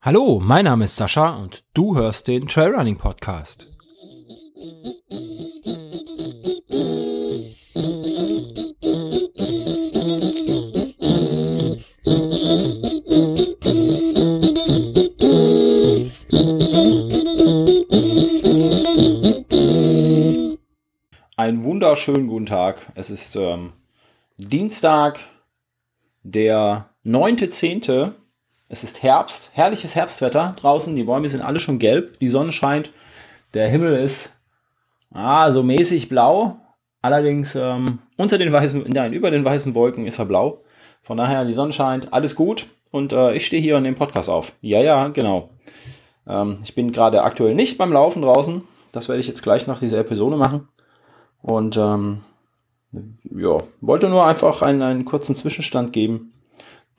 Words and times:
Hallo, 0.00 0.40
mein 0.40 0.64
Name 0.64 0.84
ist 0.84 0.96
Sascha 0.96 1.36
und 1.36 1.64
du 1.74 1.96
hörst 1.96 2.28
den 2.28 2.48
Trailrunning 2.48 2.96
Podcast. 2.96 3.66
Einen 21.36 21.64
wunderschönen 21.64 22.28
guten 22.28 22.46
Tag. 22.46 22.92
Es 22.94 23.10
ist 23.10 23.36
ähm, 23.36 23.72
Dienstag, 24.38 25.20
der 26.32 26.86
9.10. 27.04 28.12
Es 28.68 28.82
ist 28.82 29.02
Herbst, 29.02 29.50
herrliches 29.52 29.94
Herbstwetter 29.94 30.56
draußen. 30.58 30.94
Die 30.96 31.04
Bäume 31.04 31.28
sind 31.28 31.40
alle 31.40 31.60
schon 31.60 31.78
gelb, 31.78 32.18
die 32.18 32.28
Sonne 32.28 32.52
scheint, 32.52 32.90
der 33.54 33.68
Himmel 33.68 33.96
ist 33.96 34.40
ah, 35.12 35.50
so 35.52 35.62
mäßig 35.62 36.08
blau. 36.08 36.58
Allerdings 37.00 37.54
ähm, 37.54 38.00
unter 38.16 38.38
den 38.38 38.52
weißen, 38.52 38.84
nein, 38.88 39.12
über 39.12 39.30
den 39.30 39.44
weißen 39.44 39.74
Wolken 39.74 40.06
ist 40.06 40.18
er 40.18 40.24
blau. 40.24 40.62
Von 41.02 41.16
daher, 41.16 41.44
die 41.44 41.54
Sonne 41.54 41.72
scheint, 41.72 42.12
alles 42.12 42.34
gut. 42.34 42.66
Und 42.90 43.12
äh, 43.12 43.34
ich 43.34 43.46
stehe 43.46 43.62
hier 43.62 43.76
und 43.76 43.82
nehme 43.82 43.96
Podcast 43.96 44.28
auf. 44.28 44.52
Ja, 44.60 44.80
ja, 44.80 45.08
genau. 45.08 45.50
Ähm, 46.26 46.58
ich 46.64 46.74
bin 46.74 46.90
gerade 46.90 47.22
aktuell 47.22 47.54
nicht 47.54 47.78
beim 47.78 47.92
Laufen 47.92 48.22
draußen. 48.22 48.62
Das 48.90 49.08
werde 49.08 49.20
ich 49.20 49.28
jetzt 49.28 49.42
gleich 49.42 49.66
nach 49.66 49.78
dieser 49.78 49.98
Episode 49.98 50.36
machen. 50.36 50.68
Und 51.42 51.76
ähm, 51.76 52.22
ja, 52.92 53.58
wollte 53.80 54.08
nur 54.08 54.24
einfach 54.24 54.62
einen, 54.62 54.82
einen 54.82 55.04
kurzen 55.04 55.34
Zwischenstand 55.34 55.92
geben. 55.92 56.32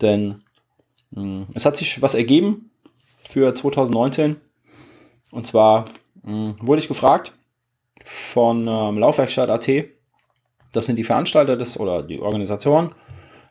Denn 0.01 0.43
hm, 1.13 1.47
es 1.53 1.65
hat 1.65 1.77
sich 1.77 2.01
was 2.01 2.15
ergeben 2.15 2.71
für 3.27 3.53
2019. 3.53 4.37
Und 5.31 5.47
zwar 5.47 5.85
mh, 6.23 6.31
hm, 6.31 6.55
wurde 6.61 6.81
ich 6.81 6.87
gefragt 6.87 7.33
von 8.03 8.67
ähm, 8.67 8.97
Laufwerkstatt.at. 8.97 9.69
Das 10.71 10.85
sind 10.85 10.97
die 10.97 11.03
Veranstalter 11.03 11.57
des 11.57 11.79
oder 11.79 12.03
die 12.03 12.19
Organisatoren 12.19 12.91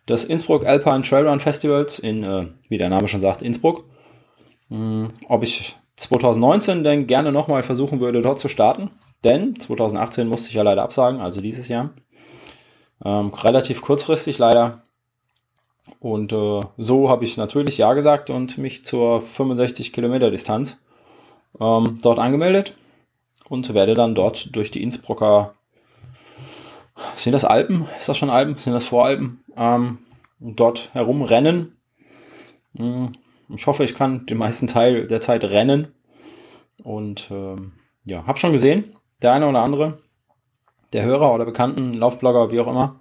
des 0.09 0.25
Innsbruck 0.25 0.65
Alpine 0.65 1.03
Trailrun 1.03 1.41
Festivals 1.41 1.99
in, 1.99 2.23
äh, 2.23 2.47
wie 2.69 2.79
der 2.79 2.89
Name 2.89 3.09
schon 3.09 3.21
sagt, 3.21 3.43
Innsbruck. 3.43 3.85
Mh, 4.69 4.79
hm, 4.79 5.11
ob 5.29 5.43
ich 5.43 5.77
2019 5.97 6.85
denn 6.85 7.07
gerne 7.07 7.33
nochmal 7.33 7.63
versuchen 7.63 8.01
würde, 8.01 8.23
dort 8.23 8.39
zu 8.39 8.49
starten. 8.49 8.91
Denn 9.25 9.59
2018 9.59 10.29
musste 10.29 10.51
ich 10.51 10.55
ja 10.55 10.63
leider 10.63 10.83
absagen, 10.83 11.21
also 11.21 11.41
dieses 11.41 11.69
Jahr. 11.69 11.91
Ähm, 13.05 13.29
relativ 13.29 13.83
kurzfristig 13.83 14.39
leider. 14.39 14.83
Und 16.01 16.33
äh, 16.33 16.61
so 16.77 17.09
habe 17.09 17.25
ich 17.25 17.37
natürlich 17.37 17.79
Ja 17.79 17.95
gesagt 17.95 18.31
und 18.31 18.59
mich 18.59 18.85
zur 18.85 19.23
65 19.23 19.93
Kilometer 19.93 20.31
Distanz 20.31 20.81
ähm, 21.61 21.99
dort 22.03 22.19
angemeldet 22.19 22.75
und 23.49 23.73
werde 23.75 23.95
dann 23.95 24.15
dort 24.15 24.55
durch 24.55 24.71
die 24.71 24.83
Innsbrucker, 24.83 25.55
sind 27.15 27.33
das 27.33 27.45
Alpen? 27.45 27.87
Ist 27.99 28.09
das 28.09 28.17
schon 28.17 28.31
Alpen? 28.31 28.57
Sind 28.57 28.73
das 28.73 28.85
Voralpen? 28.85 29.45
Ähm, 29.57 29.99
dort 30.41 30.95
herumrennen. 30.95 31.77
Hm, 32.77 33.13
ich 33.55 33.67
hoffe, 33.67 33.85
ich 33.85 33.95
kann 33.95 34.27
den 34.27 34.39
meisten 34.39 34.67
Teil 34.67 35.07
der 35.07 35.21
Zeit 35.21 35.45
rennen. 35.45 35.93
Und 36.83 37.29
ähm, 37.31 37.73
ja, 38.05 38.27
habe 38.27 38.39
schon 38.39 38.53
gesehen, 38.53 38.97
der 39.23 39.33
eine 39.33 39.49
oder 39.49 39.61
andere, 39.61 39.99
der 40.93 41.05
Hörer 41.05 41.35
oder 41.35 41.45
Bekannten, 41.45 41.95
Laufblogger, 41.95 42.51
wie 42.51 42.61
auch 42.61 42.69
immer, 42.69 43.01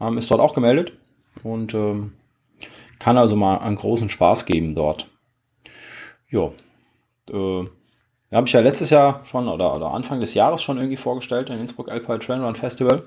ähm, 0.00 0.18
ist 0.18 0.30
dort 0.30 0.40
auch 0.40 0.54
gemeldet. 0.54 0.92
Und 1.42 1.74
ähm, 1.74 2.12
kann 2.98 3.18
also 3.18 3.36
mal 3.36 3.58
einen 3.58 3.76
großen 3.76 4.08
Spaß 4.08 4.46
geben 4.46 4.74
dort. 4.74 5.08
Ja, 6.30 6.52
äh, 7.30 7.66
habe 8.32 8.46
ich 8.46 8.52
ja 8.52 8.60
letztes 8.60 8.90
Jahr 8.90 9.24
schon 9.24 9.48
oder, 9.48 9.74
oder 9.74 9.90
Anfang 9.90 10.20
des 10.20 10.34
Jahres 10.34 10.62
schon 10.62 10.78
irgendwie 10.78 10.96
vorgestellt, 10.96 11.50
ein 11.50 11.58
Innsbruck 11.58 11.90
Alpine 11.90 12.18
Trail 12.18 12.42
Run 12.42 12.56
Festival. 12.56 13.04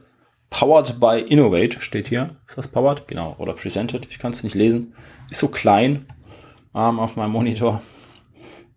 Powered 0.52 1.00
by 1.00 1.20
Innovate 1.28 1.82
steht 1.82 2.08
hier. 2.08 2.36
Ist 2.48 2.58
das 2.58 2.68
powered? 2.68 3.08
Genau. 3.08 3.36
Oder 3.40 3.54
presented. 3.54 4.08
Ich 4.10 4.20
kann 4.20 4.32
es 4.32 4.44
nicht 4.44 4.54
lesen. 4.54 4.94
Ist 5.30 5.40
so 5.40 5.48
klein 5.48 6.06
ähm, 6.76 7.00
auf 7.00 7.16
meinem 7.16 7.32
Monitor. 7.32 7.82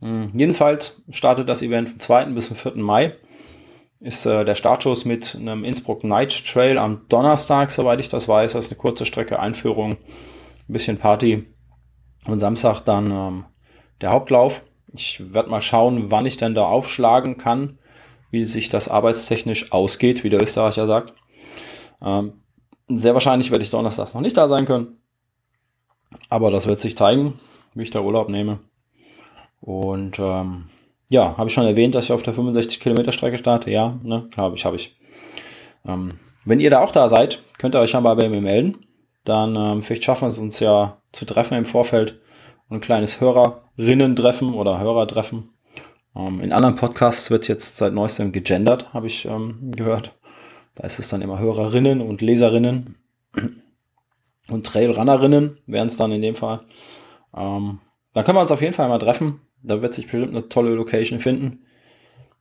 Mhm. 0.00 0.30
Jedenfalls 0.32 1.02
startet 1.10 1.48
das 1.48 1.62
Event 1.62 1.90
vom 1.90 1.98
2. 1.98 2.24
bis 2.26 2.48
zum 2.48 2.56
4. 2.56 2.76
Mai. 2.76 3.14
Ist 4.00 4.26
äh, 4.26 4.44
der 4.44 4.54
Startschuss 4.54 5.04
mit 5.04 5.34
einem 5.34 5.64
Innsbruck 5.64 6.04
Night 6.04 6.46
Trail 6.46 6.78
am 6.78 7.06
Donnerstag, 7.08 7.72
soweit 7.72 7.98
ich 7.98 8.08
das 8.08 8.28
weiß. 8.28 8.52
Das 8.52 8.66
ist 8.66 8.72
eine 8.72 8.78
kurze 8.78 9.06
Strecke 9.06 9.40
Einführung 9.40 9.92
ein 9.92 10.72
bisschen 10.72 10.98
Party. 10.98 11.46
Und 12.26 12.40
Samstag 12.40 12.82
dann 12.82 13.10
ähm, 13.10 13.44
der 14.00 14.10
Hauptlauf. 14.10 14.64
Ich 14.92 15.32
werde 15.32 15.50
mal 15.50 15.60
schauen, 15.60 16.10
wann 16.10 16.26
ich 16.26 16.36
denn 16.36 16.54
da 16.54 16.64
aufschlagen 16.64 17.36
kann, 17.38 17.78
wie 18.30 18.44
sich 18.44 18.68
das 18.68 18.88
arbeitstechnisch 18.88 19.72
ausgeht, 19.72 20.24
wie 20.24 20.30
der 20.30 20.42
Österreicher 20.42 20.86
sagt. 20.86 21.14
Ähm, 22.00 22.42
sehr 22.86 23.14
wahrscheinlich 23.14 23.50
werde 23.50 23.64
ich 23.64 23.70
donnerstags 23.70 24.14
noch 24.14 24.20
nicht 24.20 24.36
da 24.36 24.48
sein 24.48 24.64
können. 24.64 24.98
Aber 26.28 26.50
das 26.50 26.66
wird 26.66 26.80
sich 26.80 26.96
zeigen, 26.96 27.38
wie 27.74 27.82
ich 27.82 27.90
da 27.90 28.00
Urlaub 28.00 28.28
nehme. 28.28 28.60
Und 29.60 30.18
ähm, 30.18 30.70
ja, 31.08 31.36
habe 31.36 31.48
ich 31.48 31.54
schon 31.54 31.66
erwähnt, 31.66 31.94
dass 31.94 32.06
ich 32.06 32.12
auf 32.12 32.22
der 32.22 32.34
65 32.34 32.80
Kilometer 32.80 33.12
Strecke 33.12 33.38
starte? 33.38 33.70
Ja, 33.70 33.98
ne, 34.02 34.28
glaube 34.30 34.56
ich, 34.56 34.64
habe 34.64 34.76
ich. 34.76 34.96
Ähm, 35.86 36.14
wenn 36.44 36.60
ihr 36.60 36.70
da 36.70 36.80
auch 36.80 36.92
da 36.92 37.08
seid, 37.08 37.42
könnt 37.58 37.74
ihr 37.74 37.80
euch 37.80 37.92
ja 37.92 38.00
mal 38.00 38.14
bei 38.14 38.28
mir 38.28 38.40
melden 38.40 38.88
dann 39.28 39.56
ähm, 39.56 39.82
vielleicht 39.82 40.04
schaffen 40.04 40.22
wir 40.22 40.28
es 40.28 40.38
uns 40.38 40.58
ja 40.60 41.02
zu 41.12 41.26
treffen 41.26 41.58
im 41.58 41.66
Vorfeld 41.66 42.20
und 42.68 42.78
ein 42.78 42.80
kleines 42.80 43.20
Hörerinnen-Treffen 43.20 44.54
oder 44.54 44.80
Hörertreffen. 44.80 45.50
Ähm, 46.16 46.40
in 46.40 46.52
anderen 46.52 46.76
Podcasts 46.76 47.30
wird 47.30 47.46
jetzt 47.48 47.76
seit 47.76 47.92
neuestem 47.92 48.32
gegendert, 48.32 48.92
habe 48.94 49.06
ich 49.06 49.26
ähm, 49.26 49.70
gehört. 49.76 50.18
Da 50.74 50.84
ist 50.84 50.98
es 50.98 51.08
dann 51.08 51.22
immer 51.22 51.38
Hörerinnen 51.38 52.00
und 52.00 52.22
Leserinnen 52.22 52.96
und 54.48 54.66
Trailrunnerinnen 54.66 55.58
wären 55.66 55.88
es 55.88 55.96
dann 55.96 56.12
in 56.12 56.22
dem 56.22 56.34
Fall. 56.34 56.62
Ähm, 57.36 57.80
dann 58.14 58.24
können 58.24 58.38
wir 58.38 58.42
uns 58.42 58.52
auf 58.52 58.62
jeden 58.62 58.74
Fall 58.74 58.88
mal 58.88 58.98
treffen. 58.98 59.42
Da 59.62 59.82
wird 59.82 59.94
sich 59.94 60.06
bestimmt 60.06 60.34
eine 60.34 60.48
tolle 60.48 60.74
Location 60.74 61.18
finden. 61.18 61.64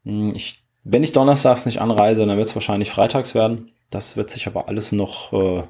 Hm, 0.04 0.34
ich, 0.36 0.64
wenn 0.84 1.04
ich 1.04 1.12
donnerstags 1.12 1.66
nicht 1.66 1.82
anreise, 1.82 2.26
dann 2.26 2.38
wird 2.38 2.48
es 2.48 2.56
wahrscheinlich 2.56 2.90
freitags 2.90 3.36
werden. 3.36 3.72
Das 3.90 4.18
wird 4.18 4.32
sich 4.32 4.48
aber 4.48 4.68
alles 4.68 4.92
noch 4.92 5.34
äh, 5.34 5.64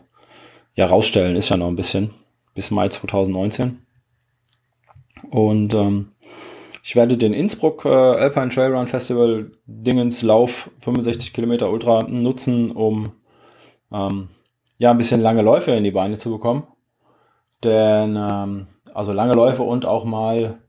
ja, 0.78 0.86
rausstellen 0.86 1.36
ist 1.36 1.50
ja 1.50 1.58
noch 1.58 1.68
ein 1.68 1.76
bisschen 1.76 2.12
bis 2.54 2.72
Mai 2.72 2.88
2019. 2.88 3.80
Und 5.30 5.74
ähm, 5.74 6.12
ich 6.84 6.96
werde 6.96 7.18
den 7.18 7.34
Innsbruck 7.34 7.84
äh, 7.84 7.90
Alpine 7.90 8.50
Trail 8.50 8.74
Run 8.74 8.88
Festival 8.88 9.52
Dingens 9.66 10.22
Lauf 10.22 10.72
65 10.82 11.34
Kilometer 11.34 11.70
Ultra 11.70 12.04
nutzen, 12.04 12.72
um 12.72 13.12
ähm, 13.92 14.30
ja 14.78 14.92
ein 14.92 14.98
bisschen 14.98 15.20
lange 15.20 15.42
Läufe 15.42 15.72
in 15.72 15.84
die 15.84 15.92
Beine 15.92 16.18
zu 16.18 16.32
bekommen. 16.32 16.68
Denn 17.64 18.16
ähm, 18.16 18.68
also 18.94 19.12
lange 19.12 19.34
Läufe 19.34 19.64
und 19.64 19.86
auch 19.86 20.06
mal 20.06 20.60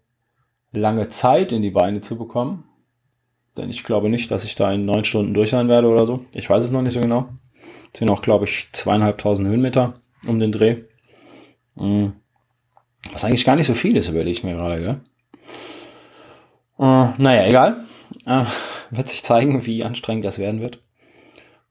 lange 0.72 1.08
Zeit 1.08 1.52
in 1.52 1.62
die 1.62 1.70
Beine 1.70 2.00
zu 2.00 2.16
bekommen. 2.16 2.64
Denn 3.56 3.70
ich 3.70 3.84
glaube 3.84 4.08
nicht, 4.08 4.30
dass 4.30 4.44
ich 4.44 4.54
da 4.54 4.72
in 4.72 4.84
neun 4.84 5.04
Stunden 5.04 5.34
durch 5.34 5.50
sein 5.50 5.68
werde 5.68 5.88
oder 5.88 6.06
so. 6.06 6.24
Ich 6.32 6.48
weiß 6.48 6.62
es 6.62 6.70
noch 6.70 6.82
nicht 6.82 6.92
so 6.92 7.00
genau. 7.00 7.28
Das 7.92 8.00
sind 8.00 8.10
auch, 8.10 8.22
glaube 8.22 8.44
ich, 8.44 8.68
zweieinhalbtausend 8.72 9.48
Höhenmeter 9.48 9.94
um 10.26 10.38
den 10.38 10.52
Dreh. 10.52 10.82
Mhm. 11.74 12.12
Was 13.12 13.24
eigentlich 13.24 13.44
gar 13.44 13.56
nicht 13.56 13.66
so 13.66 13.74
viel 13.74 13.96
ist, 13.96 14.08
überlege 14.08 14.30
ich 14.30 14.44
mir 14.44 14.54
gerade, 14.54 14.80
gell? 14.80 15.00
Äh, 16.78 17.12
naja, 17.18 17.46
egal. 17.46 17.84
Äh, 18.26 18.44
wird 18.90 19.08
sich 19.08 19.22
zeigen, 19.22 19.66
wie 19.66 19.84
anstrengend 19.84 20.24
das 20.24 20.38
werden 20.38 20.60
wird. 20.60 20.80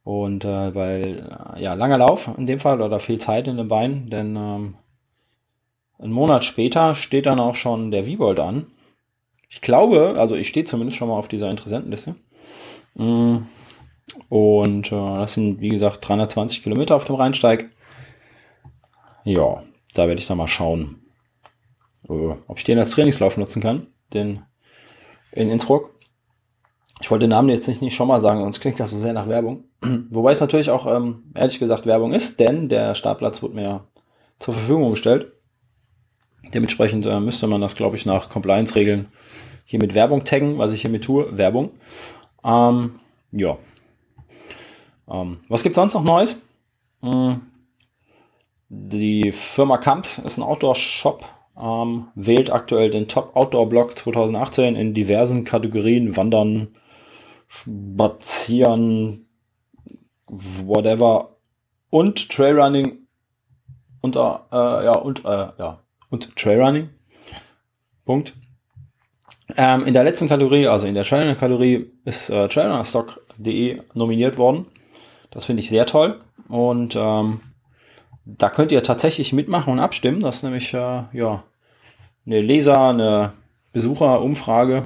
Und 0.03 0.45
äh, 0.45 0.73
weil, 0.73 1.29
äh, 1.55 1.61
ja, 1.61 1.73
langer 1.73 1.97
Lauf 1.97 2.29
in 2.37 2.45
dem 2.45 2.59
Fall 2.59 2.81
oder 2.81 2.99
viel 2.99 3.19
Zeit 3.19 3.47
in 3.47 3.57
den 3.57 3.67
Beinen, 3.67 4.09
denn 4.09 4.35
ähm, 4.35 4.75
einen 5.99 6.13
Monat 6.13 6.45
später 6.45 6.95
steht 6.95 7.25
dann 7.25 7.39
auch 7.39 7.55
schon 7.55 7.91
der 7.91 8.05
Wiebold 8.05 8.39
an. 8.39 8.67
Ich 9.49 9.61
glaube, 9.61 10.15
also 10.17 10.35
ich 10.35 10.47
stehe 10.47 10.65
zumindest 10.65 10.97
schon 10.97 11.07
mal 11.07 11.17
auf 11.17 11.27
dieser 11.27 11.49
Interessentenliste. 11.49 12.15
Mhm. 12.95 13.47
Und 14.29 14.87
äh, 14.87 14.95
das 14.95 15.33
sind, 15.33 15.61
wie 15.61 15.69
gesagt, 15.69 16.07
320 16.07 16.63
Kilometer 16.63 16.95
auf 16.95 17.05
dem 17.05 17.15
Rheinsteig. 17.15 17.69
Ja, 19.23 19.63
da 19.93 20.07
werde 20.07 20.19
ich 20.19 20.27
dann 20.27 20.37
mal 20.37 20.47
schauen, 20.47 21.01
äh, 22.09 22.13
ob 22.47 22.57
ich 22.57 22.63
den 22.63 22.79
als 22.79 22.91
Trainingslauf 22.91 23.37
nutzen 23.37 23.61
kann. 23.61 23.87
Den 24.13 24.41
in 25.31 25.49
Innsbruck. 25.49 25.95
Ich 26.99 27.11
wollte 27.11 27.25
den 27.25 27.29
Namen 27.29 27.49
jetzt 27.49 27.67
nicht, 27.67 27.81
nicht 27.81 27.95
schon 27.95 28.07
mal 28.07 28.21
sagen, 28.21 28.41
sonst 28.41 28.59
klingt 28.59 28.79
das 28.79 28.89
so 28.89 28.97
sehr 28.97 29.13
nach 29.13 29.27
Werbung. 29.27 29.65
Wobei 30.09 30.31
es 30.31 30.41
natürlich 30.41 30.71
auch, 30.71 30.87
ähm, 30.87 31.31
ehrlich 31.35 31.59
gesagt, 31.59 31.85
Werbung 31.85 32.13
ist, 32.13 32.39
denn 32.39 32.69
der 32.69 32.95
Startplatz 32.95 33.43
wurde 33.43 33.55
mir 33.55 33.87
zur 34.39 34.55
Verfügung 34.55 34.91
gestellt. 34.91 35.33
Dementsprechend 36.53 37.05
äh, 37.05 37.19
müsste 37.19 37.47
man 37.47 37.61
das, 37.61 37.75
glaube 37.75 37.95
ich, 37.95 38.05
nach 38.05 38.29
Compliance-Regeln 38.29 39.07
hier 39.65 39.79
mit 39.79 39.93
Werbung 39.93 40.23
taggen, 40.23 40.57
was 40.57 40.71
ich 40.71 40.81
hiermit 40.81 41.03
tue. 41.03 41.37
Werbung. 41.37 41.71
Ähm, 42.43 42.99
ja, 43.31 43.57
ähm, 45.09 45.39
was 45.47 45.63
gibt 45.63 45.75
sonst 45.75 45.93
noch 45.93 46.03
Neues? 46.03 46.41
Hm, 47.01 47.41
die 48.69 49.31
Firma 49.31 49.77
Kamps 49.77 50.17
ist 50.17 50.37
ein 50.37 50.43
Outdoor-Shop, 50.43 51.23
ähm, 51.59 52.07
wählt 52.15 52.51
aktuell 52.51 52.89
den 52.89 53.07
Top 53.07 53.35
Outdoor-Blog 53.35 53.97
2018 53.97 54.75
in 54.75 54.93
diversen 54.93 55.45
Kategorien, 55.45 56.17
Wandern, 56.17 56.75
Spazieren, 57.47 59.25
whatever 60.27 61.29
und 61.89 62.29
Trailrunning 62.29 63.07
unter, 64.01 64.45
äh, 64.51 64.85
ja, 64.85 64.97
und, 64.97 65.23
äh, 65.23 65.47
ja, 65.57 65.79
und 66.09 66.35
Trailrunning. 66.35 66.89
Punkt. 68.05 68.33
Ähm, 69.55 69.85
in 69.85 69.93
der 69.93 70.03
letzten 70.03 70.27
Kategorie, 70.27 70.67
also 70.67 70.87
in 70.87 70.95
der 70.95 71.03
Trailrunning-Kategorie, 71.03 71.91
ist 72.05 72.29
äh, 72.29 72.47
trailrunnerstock.de 72.47 73.81
nominiert 73.93 74.37
worden. 74.37 74.65
Das 75.31 75.45
finde 75.45 75.63
ich 75.63 75.69
sehr 75.69 75.85
toll. 75.85 76.19
Und 76.47 76.95
ähm, 76.95 77.41
da 78.25 78.49
könnt 78.49 78.71
ihr 78.71 78.83
tatsächlich 78.83 79.33
mitmachen 79.33 79.73
und 79.73 79.79
abstimmen. 79.79 80.19
Das 80.19 80.37
ist 80.37 80.43
nämlich 80.43 80.73
äh, 80.73 81.03
ja, 81.13 81.43
eine 82.25 82.41
Leser-, 82.41 82.89
eine 82.89 83.33
Besucherumfrage. 83.73 84.85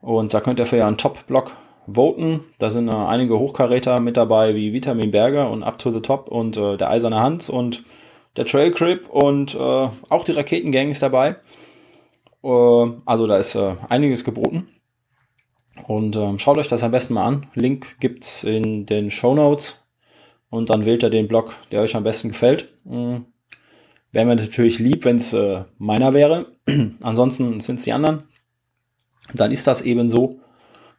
Und 0.00 0.32
da 0.32 0.40
könnt 0.40 0.58
ihr 0.58 0.66
für 0.66 0.84
einen 0.84 0.96
Top-Blog 0.96 1.52
voten. 1.86 2.44
Da 2.58 2.70
sind 2.70 2.88
äh, 2.88 2.92
einige 2.92 3.38
Hochkaräter 3.38 4.00
mit 4.00 4.16
dabei, 4.16 4.54
wie 4.54 4.72
Vitamin 4.72 5.10
Berger 5.10 5.50
und 5.50 5.62
Up 5.62 5.78
to 5.78 5.92
the 5.92 6.00
Top 6.00 6.28
und 6.28 6.56
äh, 6.56 6.76
der 6.76 6.90
Eiserne 6.90 7.20
Hans 7.20 7.50
und 7.50 7.84
der 8.36 8.44
Trail 8.44 8.70
Crip 8.70 9.08
und 9.08 9.54
äh, 9.54 9.58
auch 9.58 10.24
die 10.24 10.32
Raketengang 10.32 10.90
ist 10.90 11.02
dabei. 11.02 11.36
Äh, 12.42 12.90
also 13.04 13.26
da 13.26 13.36
ist 13.38 13.54
äh, 13.54 13.76
einiges 13.88 14.24
geboten. 14.24 14.68
Und 15.86 16.16
ähm, 16.16 16.38
schaut 16.38 16.58
euch 16.58 16.68
das 16.68 16.82
am 16.82 16.90
besten 16.90 17.14
mal 17.14 17.26
an. 17.26 17.46
Link 17.54 17.98
gibt's 18.00 18.44
in 18.44 18.86
den 18.86 19.10
Show 19.10 19.34
Notes. 19.34 19.86
Und 20.48 20.70
dann 20.70 20.84
wählt 20.84 21.02
ihr 21.02 21.10
den 21.10 21.28
Blog, 21.28 21.54
der 21.70 21.82
euch 21.82 21.96
am 21.96 22.04
besten 22.04 22.28
gefällt. 22.28 22.72
Mhm. 22.84 23.26
Wäre 24.12 24.26
mir 24.26 24.36
natürlich 24.36 24.78
lieb, 24.78 25.04
wenn 25.04 25.16
es 25.16 25.32
äh, 25.32 25.64
meiner 25.78 26.14
wäre. 26.14 26.52
Ansonsten 27.02 27.60
sind 27.60 27.76
es 27.76 27.84
die 27.84 27.92
anderen. 27.92 28.24
Dann 29.34 29.50
ist 29.50 29.66
das 29.66 29.82
eben 29.82 30.08
so. 30.08 30.40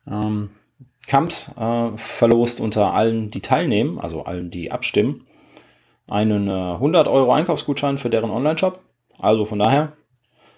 Ähm, 0.06 0.51
äh, 1.10 1.98
verlost 1.98 2.60
unter 2.60 2.94
allen, 2.94 3.31
die 3.31 3.39
teilnehmen, 3.39 3.98
also 3.98 4.24
allen, 4.24 4.51
die 4.51 4.72
abstimmen, 4.72 5.26
einen 6.07 6.48
äh, 6.48 6.74
100 6.74 7.07
Euro 7.07 7.33
Einkaufsgutschein 7.33 7.98
für 7.98 8.09
deren 8.09 8.31
Online-Shop. 8.31 8.80
Also 9.19 9.45
von 9.45 9.59
daher, 9.59 9.94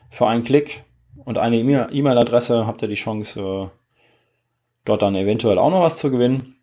für 0.09 0.27
einen 0.27 0.43
Klick 0.43 0.83
und 1.25 1.37
eine 1.37 1.57
E-Mail-Adresse 1.57 2.65
habt 2.67 2.81
ihr 2.81 2.87
die 2.87 2.95
Chance, 2.95 3.41
äh, 3.41 3.67
dort 4.85 5.01
dann 5.01 5.15
eventuell 5.15 5.57
auch 5.57 5.71
noch 5.71 5.81
was 5.81 5.97
zu 5.97 6.11
gewinnen. 6.11 6.55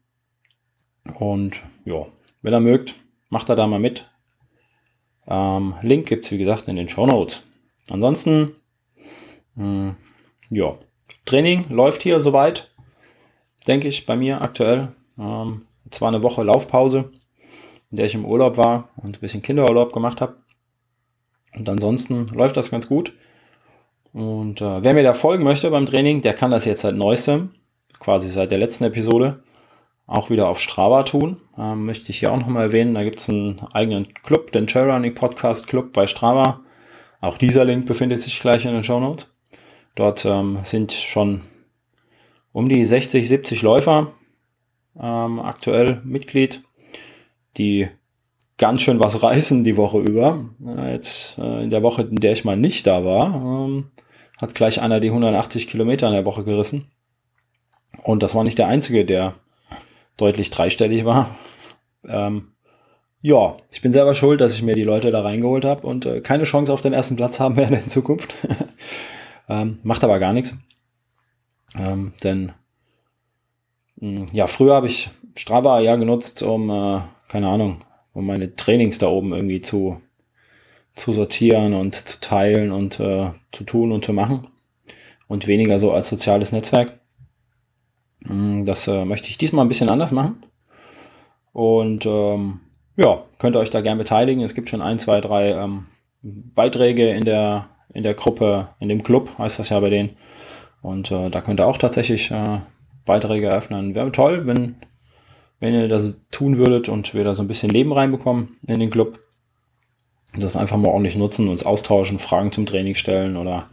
Und 1.14 1.56
ja, 1.84 2.06
wenn 2.42 2.54
ihr 2.54 2.60
mögt, 2.60 2.94
macht 3.28 3.48
er 3.48 3.56
da 3.56 3.66
mal 3.66 3.78
mit. 3.78 4.10
Ähm, 5.26 5.74
Link 5.82 6.06
gibt 6.06 6.26
es, 6.26 6.30
wie 6.30 6.38
gesagt, 6.38 6.68
in 6.68 6.76
den 6.76 6.88
Show 6.88 7.06
Notes. 7.06 7.42
Ansonsten, 7.90 8.56
mh, 9.54 9.64
hm, 9.64 9.96
ja, 10.50 10.76
Training 11.24 11.68
läuft 11.68 12.02
hier 12.02 12.20
soweit 12.20 12.70
denke 13.66 13.88
ich, 13.88 14.06
bei 14.06 14.16
mir 14.16 14.40
aktuell. 14.40 14.88
Ähm, 15.18 15.66
zwar 15.90 16.08
eine 16.08 16.22
Woche 16.22 16.42
Laufpause, 16.42 17.10
in 17.90 17.96
der 17.96 18.06
ich 18.06 18.14
im 18.14 18.24
Urlaub 18.24 18.56
war 18.56 18.88
und 18.96 19.16
ein 19.16 19.20
bisschen 19.20 19.42
Kinderurlaub 19.42 19.92
gemacht 19.92 20.20
habe. 20.20 20.36
Und 21.56 21.68
ansonsten 21.68 22.28
läuft 22.28 22.56
das 22.56 22.70
ganz 22.70 22.88
gut. 22.88 23.12
Und 24.12 24.60
äh, 24.60 24.82
wer 24.82 24.94
mir 24.94 25.02
da 25.02 25.14
folgen 25.14 25.44
möchte 25.44 25.70
beim 25.70 25.86
Training, 25.86 26.22
der 26.22 26.34
kann 26.34 26.50
das 26.50 26.64
jetzt 26.64 26.82
seit 26.82 26.94
neuestem, 26.94 27.50
quasi 27.98 28.28
seit 28.30 28.50
der 28.50 28.58
letzten 28.58 28.84
Episode, 28.84 29.42
auch 30.06 30.30
wieder 30.30 30.48
auf 30.48 30.60
Strava 30.60 31.02
tun. 31.02 31.40
Ähm, 31.58 31.84
möchte 31.84 32.10
ich 32.10 32.20
hier 32.20 32.32
auch 32.32 32.38
nochmal 32.38 32.64
erwähnen. 32.64 32.94
Da 32.94 33.04
gibt 33.04 33.18
es 33.18 33.28
einen 33.28 33.60
eigenen 33.72 34.12
Club, 34.22 34.52
den 34.52 34.66
Trailrunning 34.66 35.14
Podcast 35.14 35.66
Club 35.66 35.92
bei 35.92 36.06
Strava. 36.06 36.60
Auch 37.20 37.38
dieser 37.38 37.64
Link 37.64 37.86
befindet 37.86 38.22
sich 38.22 38.38
gleich 38.40 38.64
in 38.64 38.72
den 38.72 38.84
Show 38.84 39.00
Notes. 39.00 39.32
Dort 39.94 40.24
ähm, 40.24 40.60
sind 40.62 40.92
schon 40.92 41.42
um 42.52 42.68
die 42.68 42.84
60, 42.84 43.26
70 43.26 43.62
Läufer 43.62 44.12
ähm, 44.98 45.40
aktuell 45.40 46.00
Mitglied, 46.04 46.62
die 47.56 47.88
ganz 48.58 48.82
schön 48.82 49.00
was 49.00 49.22
reißen 49.22 49.64
die 49.64 49.76
Woche 49.76 49.98
über. 50.00 50.44
Jetzt 50.90 51.38
äh, 51.38 51.62
in 51.64 51.70
der 51.70 51.82
Woche, 51.82 52.02
in 52.02 52.16
der 52.16 52.32
ich 52.32 52.44
mal 52.44 52.56
nicht 52.56 52.86
da 52.86 53.04
war, 53.04 53.34
ähm, 53.34 53.90
hat 54.38 54.54
gleich 54.54 54.80
einer 54.80 55.00
die 55.00 55.08
180 55.08 55.66
Kilometer 55.66 56.08
in 56.08 56.14
der 56.14 56.24
Woche 56.24 56.44
gerissen. 56.44 56.90
Und 58.02 58.22
das 58.22 58.34
war 58.34 58.44
nicht 58.44 58.58
der 58.58 58.68
einzige, 58.68 59.04
der 59.04 59.34
deutlich 60.16 60.50
dreistellig 60.50 61.04
war. 61.04 61.36
Ähm, 62.06 62.52
ja, 63.22 63.56
ich 63.72 63.82
bin 63.82 63.92
selber 63.92 64.14
schuld, 64.14 64.40
dass 64.40 64.54
ich 64.54 64.62
mir 64.62 64.74
die 64.74 64.84
Leute 64.84 65.10
da 65.10 65.22
reingeholt 65.22 65.64
habe 65.64 65.86
und 65.86 66.06
äh, 66.06 66.20
keine 66.20 66.44
Chance 66.44 66.72
auf 66.72 66.80
den 66.80 66.92
ersten 66.92 67.16
Platz 67.16 67.40
haben 67.40 67.56
werde 67.56 67.76
in 67.76 67.88
Zukunft. 67.88 68.32
ähm, 69.48 69.78
macht 69.82 70.04
aber 70.04 70.18
gar 70.18 70.32
nichts. 70.32 70.56
Ähm, 71.76 72.12
denn 72.22 72.52
mh, 73.96 74.20
hm, 74.20 74.26
ja, 74.32 74.46
früher 74.46 74.74
habe 74.74 74.86
ich 74.86 75.10
Strava 75.34 75.80
ja 75.80 75.96
genutzt, 75.96 76.42
um, 76.42 76.70
äh, 76.70 77.00
keine 77.28 77.48
Ahnung, 77.48 77.84
um 78.12 78.26
meine 78.26 78.54
Trainings 78.56 78.98
da 78.98 79.08
oben 79.08 79.32
irgendwie 79.32 79.60
zu, 79.60 80.00
zu 80.94 81.12
sortieren 81.12 81.74
und 81.74 81.94
zu 81.94 82.20
teilen 82.20 82.72
und 82.72 83.00
äh, 83.00 83.32
zu 83.52 83.64
tun 83.64 83.92
und 83.92 84.04
zu 84.04 84.12
machen. 84.12 84.48
Und 85.28 85.46
weniger 85.46 85.78
so 85.78 85.92
als 85.92 86.08
soziales 86.08 86.52
Netzwerk. 86.52 87.00
Hm, 88.24 88.64
das 88.64 88.86
äh, 88.86 89.04
möchte 89.04 89.28
ich 89.28 89.38
diesmal 89.38 89.64
ein 89.64 89.68
bisschen 89.68 89.88
anders 89.88 90.12
machen. 90.12 90.44
Und 91.52 92.06
ähm, 92.06 92.60
ja, 92.96 93.24
könnt 93.38 93.56
ihr 93.56 93.60
euch 93.60 93.70
da 93.70 93.80
gern 93.80 93.98
beteiligen. 93.98 94.42
Es 94.42 94.54
gibt 94.54 94.70
schon 94.70 94.82
ein, 94.82 94.98
zwei, 94.98 95.20
drei 95.20 95.50
ähm, 95.50 95.86
Beiträge 96.22 97.10
in 97.10 97.24
der, 97.24 97.68
in 97.92 98.02
der 98.02 98.14
Gruppe, 98.14 98.68
in 98.78 98.88
dem 98.88 99.02
Club, 99.02 99.36
heißt 99.38 99.58
das 99.58 99.70
ja 99.70 99.80
bei 99.80 99.90
denen. 99.90 100.16
Und 100.82 101.10
äh, 101.10 101.30
da 101.30 101.40
könnt 101.40 101.60
ihr 101.60 101.66
auch 101.66 101.78
tatsächlich 101.78 102.30
äh, 102.30 102.60
Beiträge 103.04 103.46
eröffnen. 103.46 103.94
Wäre 103.94 104.12
toll, 104.12 104.46
wenn, 104.46 104.76
wenn 105.60 105.74
ihr 105.74 105.88
das 105.88 106.14
tun 106.30 106.58
würdet 106.58 106.88
und 106.88 107.14
wir 107.14 107.24
da 107.24 107.34
so 107.34 107.42
ein 107.42 107.48
bisschen 107.48 107.70
Leben 107.70 107.92
reinbekommen 107.92 108.56
in 108.66 108.80
den 108.80 108.90
Club. 108.90 109.20
Das 110.34 110.56
einfach 110.56 110.76
mal 110.76 110.88
ordentlich 110.88 111.16
nutzen, 111.16 111.48
uns 111.48 111.64
austauschen, 111.64 112.18
Fragen 112.18 112.52
zum 112.52 112.66
Training 112.66 112.94
stellen 112.94 113.36
oder 113.36 113.70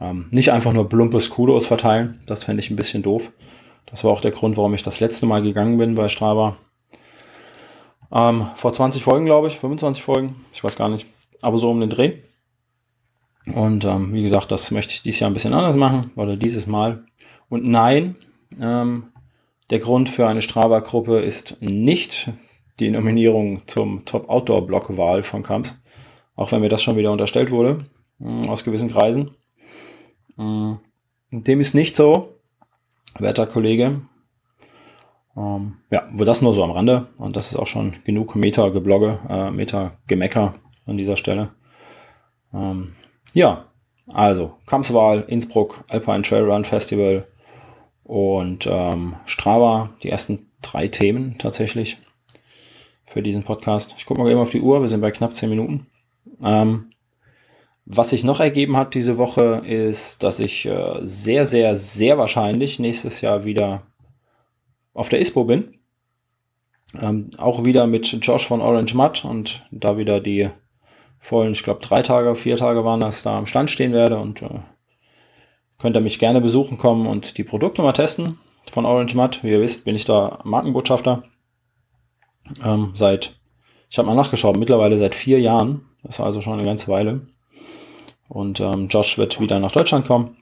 ähm, 0.00 0.26
nicht 0.30 0.52
einfach 0.52 0.72
nur 0.72 0.88
plumpes 0.88 1.30
Kudos 1.30 1.66
verteilen. 1.66 2.20
Das 2.26 2.44
fände 2.44 2.62
ich 2.62 2.70
ein 2.70 2.76
bisschen 2.76 3.02
doof. 3.02 3.32
Das 3.86 4.04
war 4.04 4.10
auch 4.10 4.20
der 4.20 4.32
Grund, 4.32 4.56
warum 4.56 4.74
ich 4.74 4.82
das 4.82 5.00
letzte 5.00 5.26
Mal 5.26 5.42
gegangen 5.42 5.78
bin 5.78 5.94
bei 5.94 6.08
Strava. 6.08 6.56
Ähm, 8.12 8.46
vor 8.56 8.72
20 8.72 9.02
Folgen, 9.02 9.24
glaube 9.24 9.48
ich, 9.48 9.58
25 9.58 10.02
Folgen, 10.02 10.36
ich 10.52 10.62
weiß 10.62 10.76
gar 10.76 10.88
nicht, 10.88 11.06
aber 11.42 11.58
so 11.58 11.70
um 11.70 11.80
den 11.80 11.90
Dreh. 11.90 12.18
Und 13.46 13.84
ähm, 13.84 14.12
wie 14.14 14.22
gesagt, 14.22 14.52
das 14.52 14.70
möchte 14.70 14.94
ich 14.94 15.02
dieses 15.02 15.20
Jahr 15.20 15.30
ein 15.30 15.34
bisschen 15.34 15.52
anders 15.52 15.76
machen, 15.76 16.12
oder 16.16 16.36
dieses 16.36 16.66
Mal. 16.66 17.04
Und 17.48 17.64
nein, 17.64 18.16
ähm, 18.60 19.08
der 19.70 19.78
Grund 19.78 20.08
für 20.08 20.26
eine 20.26 20.42
Strava-Gruppe 20.42 21.20
ist 21.20 21.60
nicht 21.60 22.30
die 22.80 22.90
Nominierung 22.90 23.66
zum 23.66 24.04
Top 24.04 24.28
Outdoor-Block-Wahl 24.28 25.22
von 25.22 25.42
Kamps, 25.42 25.80
auch 26.34 26.52
wenn 26.52 26.60
mir 26.60 26.68
das 26.68 26.82
schon 26.82 26.96
wieder 26.96 27.12
unterstellt 27.12 27.50
wurde, 27.50 27.84
äh, 28.20 28.48
aus 28.48 28.64
gewissen 28.64 28.90
Kreisen. 28.90 29.30
Äh, 30.38 30.74
dem 31.30 31.60
ist 31.60 31.74
nicht 31.74 31.96
so, 31.96 32.40
werter 33.18 33.46
Kollege. 33.46 34.02
Ähm, 35.36 35.78
ja, 35.90 36.08
wo 36.12 36.24
das 36.24 36.42
nur 36.42 36.54
so 36.54 36.62
am 36.62 36.70
Rande 36.70 37.08
und 37.18 37.34
das 37.34 37.50
ist 37.50 37.56
auch 37.56 37.66
schon 37.66 37.96
genug 38.04 38.36
Meta-Geblogge, 38.36 39.18
äh, 39.28 39.50
Meta-Gemecker 39.50 40.54
an 40.86 40.96
dieser 40.96 41.16
Stelle. 41.16 41.50
Ähm, 42.52 42.94
ja, 43.32 43.66
also 44.06 44.58
Kampswahl, 44.66 45.24
Innsbruck, 45.26 45.84
Alpine 45.88 46.22
Trail 46.22 46.44
Run 46.44 46.64
Festival 46.64 47.26
und 48.04 48.68
ähm, 48.70 49.16
Strava, 49.26 49.90
die 50.02 50.10
ersten 50.10 50.50
drei 50.62 50.88
Themen 50.88 51.36
tatsächlich 51.38 51.98
für 53.06 53.22
diesen 53.22 53.42
Podcast. 53.42 53.94
Ich 53.98 54.06
gucke 54.06 54.20
mal 54.20 54.30
eben 54.30 54.40
auf 54.40 54.50
die 54.50 54.60
Uhr, 54.60 54.80
wir 54.80 54.88
sind 54.88 55.00
bei 55.00 55.10
knapp 55.10 55.34
zehn 55.34 55.50
Minuten. 55.50 55.86
Ähm, 56.42 56.90
was 57.86 58.10
sich 58.10 58.24
noch 58.24 58.40
ergeben 58.40 58.76
hat 58.76 58.94
diese 58.94 59.18
Woche 59.18 59.62
ist, 59.66 60.22
dass 60.22 60.40
ich 60.40 60.66
äh, 60.66 61.00
sehr, 61.02 61.44
sehr, 61.44 61.76
sehr 61.76 62.16
wahrscheinlich 62.16 62.78
nächstes 62.78 63.20
Jahr 63.20 63.44
wieder 63.44 63.82
auf 64.94 65.08
der 65.08 65.20
ISPO 65.20 65.44
bin. 65.44 65.78
Ähm, 67.00 67.30
auch 67.36 67.64
wieder 67.64 67.86
mit 67.86 68.06
Josh 68.24 68.46
von 68.46 68.62
Orange 68.62 68.94
Mud 68.94 69.24
und 69.24 69.66
da 69.70 69.98
wieder 69.98 70.20
die 70.20 70.48
vollen, 71.18 71.52
ich 71.52 71.62
glaube, 71.62 71.80
drei 71.80 72.02
Tage, 72.02 72.34
vier 72.36 72.56
Tage 72.56 72.84
waren 72.84 73.00
das, 73.00 73.22
da 73.22 73.36
am 73.36 73.46
Stand 73.46 73.70
stehen 73.70 73.92
werde 73.92 74.18
und 74.18 74.42
äh, 74.42 74.60
könnt 75.78 75.96
ihr 75.96 76.00
mich 76.00 76.18
gerne 76.18 76.40
besuchen 76.40 76.78
kommen 76.78 77.06
und 77.06 77.38
die 77.38 77.44
Produkte 77.44 77.82
mal 77.82 77.92
testen 77.92 78.38
von 78.72 78.86
Orange 78.86 79.14
Mud. 79.14 79.40
Wie 79.42 79.50
ihr 79.50 79.60
wisst, 79.60 79.84
bin 79.84 79.94
ich 79.94 80.04
da 80.04 80.40
Markenbotschafter. 80.44 81.24
Ähm, 82.64 82.92
seit, 82.94 83.38
ich 83.90 83.98
habe 83.98 84.06
mal 84.06 84.14
nachgeschaut, 84.14 84.56
mittlerweile 84.56 84.98
seit 84.98 85.14
vier 85.14 85.40
Jahren. 85.40 85.82
Das 86.02 86.16
ist 86.16 86.20
also 86.20 86.40
schon 86.40 86.54
eine 86.54 86.64
ganze 86.64 86.88
Weile. 86.88 87.26
Und 88.28 88.60
ähm, 88.60 88.88
Josh 88.88 89.18
wird 89.18 89.40
wieder 89.40 89.58
nach 89.60 89.72
Deutschland 89.72 90.06
kommen 90.06 90.36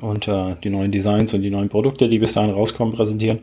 und 0.00 0.28
äh, 0.28 0.56
die 0.62 0.70
neuen 0.70 0.92
Designs 0.92 1.34
und 1.34 1.42
die 1.42 1.50
neuen 1.50 1.68
Produkte, 1.68 2.08
die 2.08 2.18
bis 2.18 2.34
dahin 2.34 2.50
rauskommen, 2.50 2.94
präsentieren. 2.94 3.42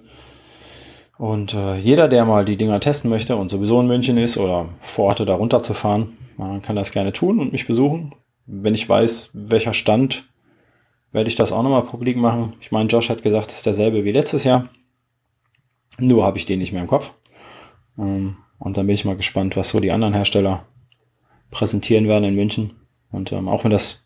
Und 1.18 1.54
äh, 1.54 1.76
jeder, 1.76 2.08
der 2.08 2.26
mal 2.26 2.46
die 2.46 2.56
Dinger 2.56 2.80
testen 2.80 3.10
möchte 3.10 3.36
und 3.36 3.50
sowieso 3.50 3.82
in 3.82 3.88
München 3.88 4.18
ist 4.18 4.38
oder 4.38 4.70
vorhatte, 4.80 5.26
da 5.26 5.36
runterzufahren, 5.36 6.18
kann 6.64 6.78
das 6.78 6.92
gerne 6.92 7.12
tun 7.12 7.40
und 7.40 7.52
mich 7.52 7.68
besuchen. 7.68 8.16
Wenn 8.46 8.74
ich 8.74 8.88
weiß, 8.88 9.32
welcher 9.34 9.74
Stand, 9.74 10.30
werde 11.12 11.30
ich 11.30 11.36
das 11.36 11.52
auch 11.52 11.64
nochmal 11.64 11.84
publik 11.84 12.18
machen. 12.18 12.54
Ich 12.62 12.72
meine, 12.72 12.90
Josh 12.90 13.10
hat 13.10 13.24
gesagt, 13.24 13.50
es 13.50 13.58
ist 13.58 13.66
derselbe 13.66 14.04
wie 14.04 14.12
letztes 14.12 14.44
Jahr. 14.44 14.70
Nur 15.98 16.24
habe 16.24 16.38
ich 16.38 16.46
den 16.46 16.60
nicht 16.60 16.72
mehr 16.72 16.82
im 16.82 16.88
Kopf. 16.88 17.14
Ähm, 17.98 18.38
und 18.60 18.78
dann 18.78 18.88
bin 18.88 18.94
ich 18.94 19.06
mal 19.06 19.16
gespannt, 19.16 19.58
was 19.58 19.70
so 19.70 19.80
die 19.80 19.92
anderen 19.92 20.14
Hersteller 20.14 20.66
präsentieren 21.52 22.08
werden 22.08 22.24
in 22.24 22.36
München. 22.36 22.72
Und 23.12 23.32
ähm, 23.32 23.48
auch 23.48 23.64
wenn 23.64 23.72
das 23.72 24.06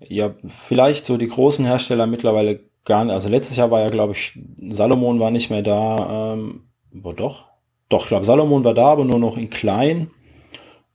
ja 0.00 0.34
vielleicht 0.46 1.06
so 1.06 1.16
die 1.16 1.28
großen 1.28 1.64
Hersteller 1.64 2.06
mittlerweile 2.06 2.60
gar 2.84 3.04
nicht, 3.04 3.14
also 3.14 3.28
letztes 3.28 3.56
Jahr 3.56 3.70
war 3.70 3.80
ja, 3.80 3.88
glaube 3.88 4.12
ich, 4.12 4.38
Salomon 4.70 5.20
war 5.20 5.30
nicht 5.30 5.50
mehr 5.50 5.62
da, 5.62 6.34
ähm, 6.34 6.68
boah, 6.92 7.14
doch, 7.14 7.44
doch, 7.88 8.02
ich 8.02 8.08
glaube, 8.08 8.24
Salomon 8.24 8.64
war 8.64 8.74
da, 8.74 8.86
aber 8.86 9.04
nur 9.04 9.18
noch 9.18 9.36
in 9.36 9.50
klein 9.50 10.10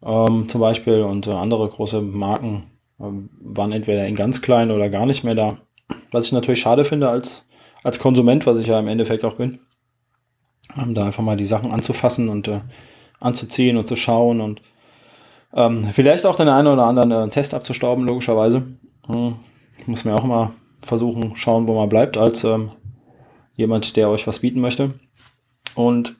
ähm, 0.04 0.48
zum 0.48 0.62
Beispiel 0.62 1.02
und 1.02 1.28
äh, 1.28 1.32
andere 1.32 1.68
große 1.68 2.02
Marken 2.02 2.71
waren 3.02 3.72
entweder 3.72 4.08
in 4.08 4.16
ganz 4.16 4.42
klein 4.42 4.72
oder 4.72 4.90
gar 4.90 5.06
nicht 5.06 5.24
mehr 5.24 5.36
da. 5.36 5.58
Was 6.12 6.26
ich 6.26 6.32
natürlich 6.32 6.62
schade 6.62 6.86
finde 6.86 7.10
als, 7.10 7.50
als 7.84 8.00
Konsument, 8.00 8.46
was 8.46 8.58
ich 8.58 8.68
ja 8.68 8.80
im 8.80 8.88
Endeffekt 8.88 9.26
auch 9.26 9.36
bin, 9.36 9.60
ähm, 10.78 10.94
da 10.94 11.06
einfach 11.06 11.24
mal 11.24 11.38
die 11.38 11.46
Sachen 11.46 11.72
anzufassen 11.72 12.30
und 12.30 12.48
äh, 12.48 12.62
anzuziehen 13.20 13.78
und 13.78 13.88
zu 13.88 13.96
schauen 13.96 14.42
und 14.42 14.62
ähm, 15.54 15.86
vielleicht 15.94 16.26
auch 16.26 16.36
den 16.36 16.48
einen 16.48 16.68
oder 16.68 16.86
anderen 16.86 17.12
äh, 17.12 17.30
Test 17.30 17.54
abzustauben, 17.54 18.06
logischerweise. 18.06 18.68
Hm, 19.08 19.36
muss 19.86 20.06
man 20.06 20.14
auch 20.14 20.24
immer 20.24 20.54
versuchen, 20.82 21.36
schauen, 21.36 21.68
wo 21.68 21.76
man 21.76 21.90
bleibt, 21.90 22.18
als 22.18 22.44
ähm, 22.44 22.72
jemand, 23.56 23.96
der 23.98 24.10
euch 24.10 24.28
was 24.28 24.40
bieten 24.40 24.62
möchte. 24.62 24.94
Und 25.76 26.16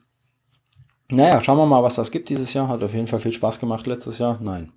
naja, 1.10 1.42
schauen 1.42 1.58
wir 1.58 1.66
mal, 1.66 1.82
was 1.82 1.94
das 1.94 2.10
gibt 2.10 2.28
dieses 2.28 2.54
Jahr. 2.54 2.68
Hat 2.68 2.82
auf 2.82 2.94
jeden 2.94 3.06
Fall 3.06 3.20
viel 3.20 3.32
Spaß 3.32 3.60
gemacht 3.60 3.86
letztes 3.86 4.18
Jahr. 4.18 4.38
Nein. 4.40 4.72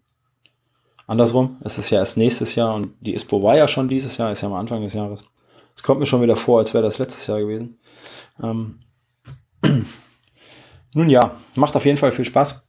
Andersrum, 1.08 1.58
es 1.62 1.78
ist 1.78 1.92
ja 1.92 2.00
erst 2.00 2.18
nächstes 2.18 2.56
Jahr 2.56 2.74
und 2.74 2.94
die 3.00 3.14
ISPO 3.14 3.44
war 3.44 3.56
ja 3.56 3.68
schon 3.68 3.88
dieses 3.88 4.18
Jahr, 4.18 4.32
ist 4.32 4.42
ja 4.42 4.48
am 4.48 4.56
Anfang 4.56 4.82
des 4.82 4.94
Jahres. 4.94 5.24
Es 5.76 5.84
kommt 5.84 6.00
mir 6.00 6.06
schon 6.06 6.22
wieder 6.22 6.36
vor, 6.36 6.60
als 6.60 6.74
wäre 6.74 6.84
das 6.84 6.98
letztes 6.98 7.28
Jahr 7.28 7.40
gewesen. 7.40 7.78
Ähm, 8.42 8.80
nun 10.96 11.10
ja, 11.10 11.36
macht 11.54 11.76
auf 11.76 11.86
jeden 11.86 11.98
Fall 11.98 12.12
viel 12.12 12.26
Spaß, 12.26 12.68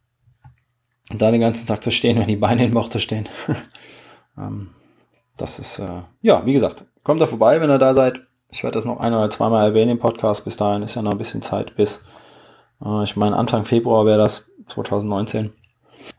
da 1.09 1.31
den 1.31 1.41
ganzen 1.41 1.65
Tag 1.65 1.83
zu 1.83 1.89
stehen, 1.89 2.19
wenn 2.19 2.27
die 2.27 2.35
Beine 2.35 2.65
im 2.65 2.71
Bauch 2.71 2.89
zu 2.89 2.99
stehen. 2.99 3.27
ähm, 4.37 4.69
das 5.35 5.57
ist, 5.57 5.79
äh, 5.79 6.03
ja, 6.21 6.45
wie 6.45 6.53
gesagt, 6.53 6.85
kommt 7.03 7.21
da 7.21 7.27
vorbei, 7.27 7.59
wenn 7.59 7.71
ihr 7.71 7.79
da 7.79 7.93
seid. 7.93 8.21
Ich 8.49 8.63
werde 8.63 8.75
das 8.75 8.85
noch 8.85 8.99
ein 8.99 9.13
oder 9.13 9.29
zweimal 9.29 9.65
erwähnen 9.65 9.91
im 9.91 9.99
Podcast. 9.99 10.45
Bis 10.45 10.57
dahin 10.57 10.83
ist 10.83 10.95
ja 10.95 11.01
noch 11.01 11.11
ein 11.11 11.17
bisschen 11.17 11.41
Zeit 11.41 11.75
bis, 11.75 12.03
äh, 12.83 13.03
ich 13.03 13.15
meine, 13.15 13.35
Anfang 13.35 13.65
Februar 13.65 14.05
wäre 14.05 14.19
das, 14.19 14.49
2019. 14.67 15.53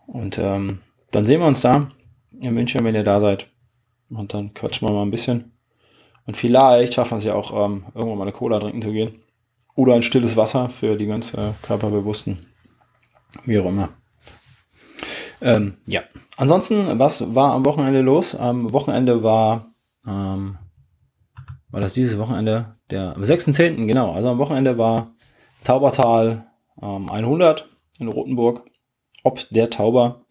Und 0.07 0.39
ähm, 0.39 0.81
dann 1.11 1.25
sehen 1.25 1.41
wir 1.41 1.47
uns 1.47 1.61
da 1.61 1.89
in 2.41 2.55
München, 2.55 2.85
wenn 2.85 2.95
ihr 2.95 3.05
da 3.05 3.21
seid. 3.21 3.49
Und 4.11 4.35
dann 4.35 4.55
quatschen 4.55 4.89
wir 4.89 4.93
mal 4.93 5.03
ein 5.03 5.11
bisschen. 5.11 5.53
Und 6.27 6.37
vielleicht 6.37 6.95
schaffen 6.95 7.13
wir 7.13 7.17
es 7.17 7.25
ja 7.25 7.35
auch, 7.35 7.53
ähm, 7.53 7.85
irgendwann 7.95 8.19
mal 8.19 8.25
eine 8.25 8.33
Cola 8.33 8.59
trinken 8.59 8.83
zu 8.83 8.93
gehen. 8.93 9.23
Oder 9.75 9.95
ein 9.95 10.03
stilles 10.03 10.37
Wasser 10.37 10.69
für 10.69 10.97
die 10.97 11.07
ganz 11.07 11.35
äh, 11.35 11.53
Körperbewussten. 11.63 12.47
Wie 13.45 13.59
auch 13.59 13.67
immer. 13.67 13.91
Ähm, 15.41 15.77
ja. 15.87 16.03
Ansonsten, 16.37 16.99
was 16.99 17.35
war 17.35 17.53
am 17.53 17.65
Wochenende 17.65 18.01
los? 18.01 18.35
Am 18.35 18.73
Wochenende 18.73 19.23
war, 19.23 19.73
ähm, 20.07 20.59
war 21.71 21.81
das 21.81 21.95
dieses 21.95 22.19
Wochenende? 22.19 22.77
Der, 22.91 23.15
am 23.15 23.23
6.10., 23.23 23.87
genau. 23.87 24.13
Also 24.13 24.31
am 24.31 24.39
Wochenende 24.39 24.79
war 24.79 25.13
Taubertal 25.65 26.47
ähm, 26.81 27.11
100 27.11 27.69
in 27.99 28.09
Rothenburg. 28.09 28.63
Ob 29.25 29.49
der 29.51 29.71
Tauber. 29.71 30.23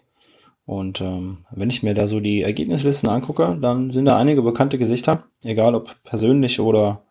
Und 0.68 1.00
ähm, 1.00 1.46
wenn 1.50 1.70
ich 1.70 1.82
mir 1.82 1.94
da 1.94 2.08
so 2.08 2.20
die 2.20 2.42
Ergebnislisten 2.42 3.10
angucke, 3.10 3.58
dann 3.62 3.92
sind 3.92 4.04
da 4.04 4.18
einige 4.18 4.42
bekannte 4.42 4.78
Gesichter, 4.78 5.24
egal 5.46 5.76
ob 5.76 5.96
persönlich 6.04 6.60
oder 6.60 7.04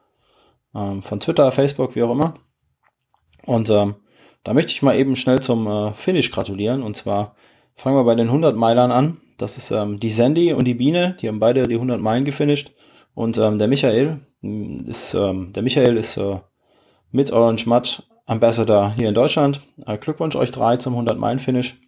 ähm, 0.75 1.01
von 1.01 1.21
Twitter, 1.21 1.51
Facebook, 1.51 1.97
wie 1.97 2.03
auch 2.03 2.11
immer. 2.11 2.35
Und 3.47 3.71
ähm, 3.71 3.95
da 4.45 4.53
möchte 4.53 4.73
ich 4.73 4.83
mal 4.83 4.95
eben 4.95 5.17
schnell 5.17 5.41
zum 5.41 5.67
äh, 5.67 5.93
Finish 5.95 6.31
gratulieren. 6.33 6.83
Und 6.83 6.99
zwar 6.99 7.35
fangen 7.77 7.97
wir 7.97 8.05
bei 8.05 8.15
den 8.15 8.27
100 8.27 8.55
Meilern 8.55 8.93
an. 8.93 9.17
Das 9.39 9.57
ist 9.57 9.71
ähm, 9.71 10.01
die 10.01 10.11
Sandy 10.11 10.53
und 10.53 10.67
die 10.67 10.75
Biene, 10.75 11.17
die 11.23 11.29
haben 11.29 11.41
beide 11.41 11.67
die 11.67 11.77
100 11.77 11.99
Meilen 11.99 12.27
gefinisht. 12.27 12.73
Und 13.15 13.39
ähm, 13.39 13.59
der 13.59 13.69
Michael 13.69 14.21
hm, 14.43 14.85
ist, 14.87 15.15
ähm, 15.15 15.55
der 15.55 15.63
Michael 15.63 15.97
ist 15.97 16.19
äh, 16.19 16.41
mit 17.11 17.33
Orange 17.33 17.67
Mud 17.67 18.07
Ambassador 18.27 18.93
hier 18.99 19.09
in 19.09 19.15
Deutschland. 19.15 19.63
Äh, 19.87 19.97
Glückwunsch 19.97 20.37
euch 20.37 20.53
drei 20.53 20.77
zum 20.77 20.93
100 20.93 21.19
Meilen 21.19 21.39
Finish. 21.39 21.81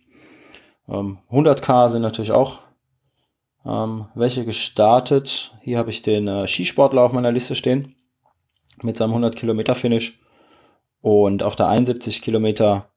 Ähm, 0.88 1.18
100k 1.30 1.88
sind 1.88 2.02
natürlich 2.02 2.33
auch 2.33 2.61
ähm, 3.64 4.07
welche 4.14 4.45
gestartet. 4.45 5.52
Hier 5.61 5.78
habe 5.78 5.90
ich 5.90 6.02
den 6.02 6.28
äh, 6.28 6.47
Skisportler 6.47 7.02
auf 7.02 7.12
meiner 7.12 7.33
Liste 7.33 7.54
stehen 7.54 7.95
mit 8.83 8.97
seinem 8.97 9.11
100 9.11 9.37
Kilometer 9.37 9.75
Finish. 9.75 10.21
Und 11.00 11.42
auf 11.42 11.57
der 11.57 11.68
71 11.68 12.23
Kilometer 12.23 12.88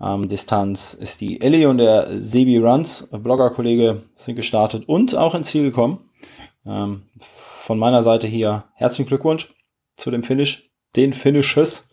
ähm, 0.00 0.28
Distanz 0.28 0.94
ist 0.94 1.20
die 1.20 1.40
Ellie 1.40 1.68
und 1.68 1.78
der 1.78 2.20
Sebi 2.20 2.58
Runs, 2.58 3.08
Blogger-Kollege, 3.10 4.02
sind 4.16 4.36
gestartet 4.36 4.88
und 4.88 5.16
auch 5.16 5.34
ins 5.34 5.48
Ziel 5.48 5.62
gekommen. 5.62 6.10
Ähm, 6.66 7.04
von 7.20 7.78
meiner 7.78 8.02
Seite 8.02 8.26
hier 8.26 8.64
herzlichen 8.74 9.08
Glückwunsch 9.08 9.54
zu 9.96 10.10
dem 10.10 10.22
Finish. 10.22 10.70
Den 10.96 11.12
Finishes. 11.12 11.88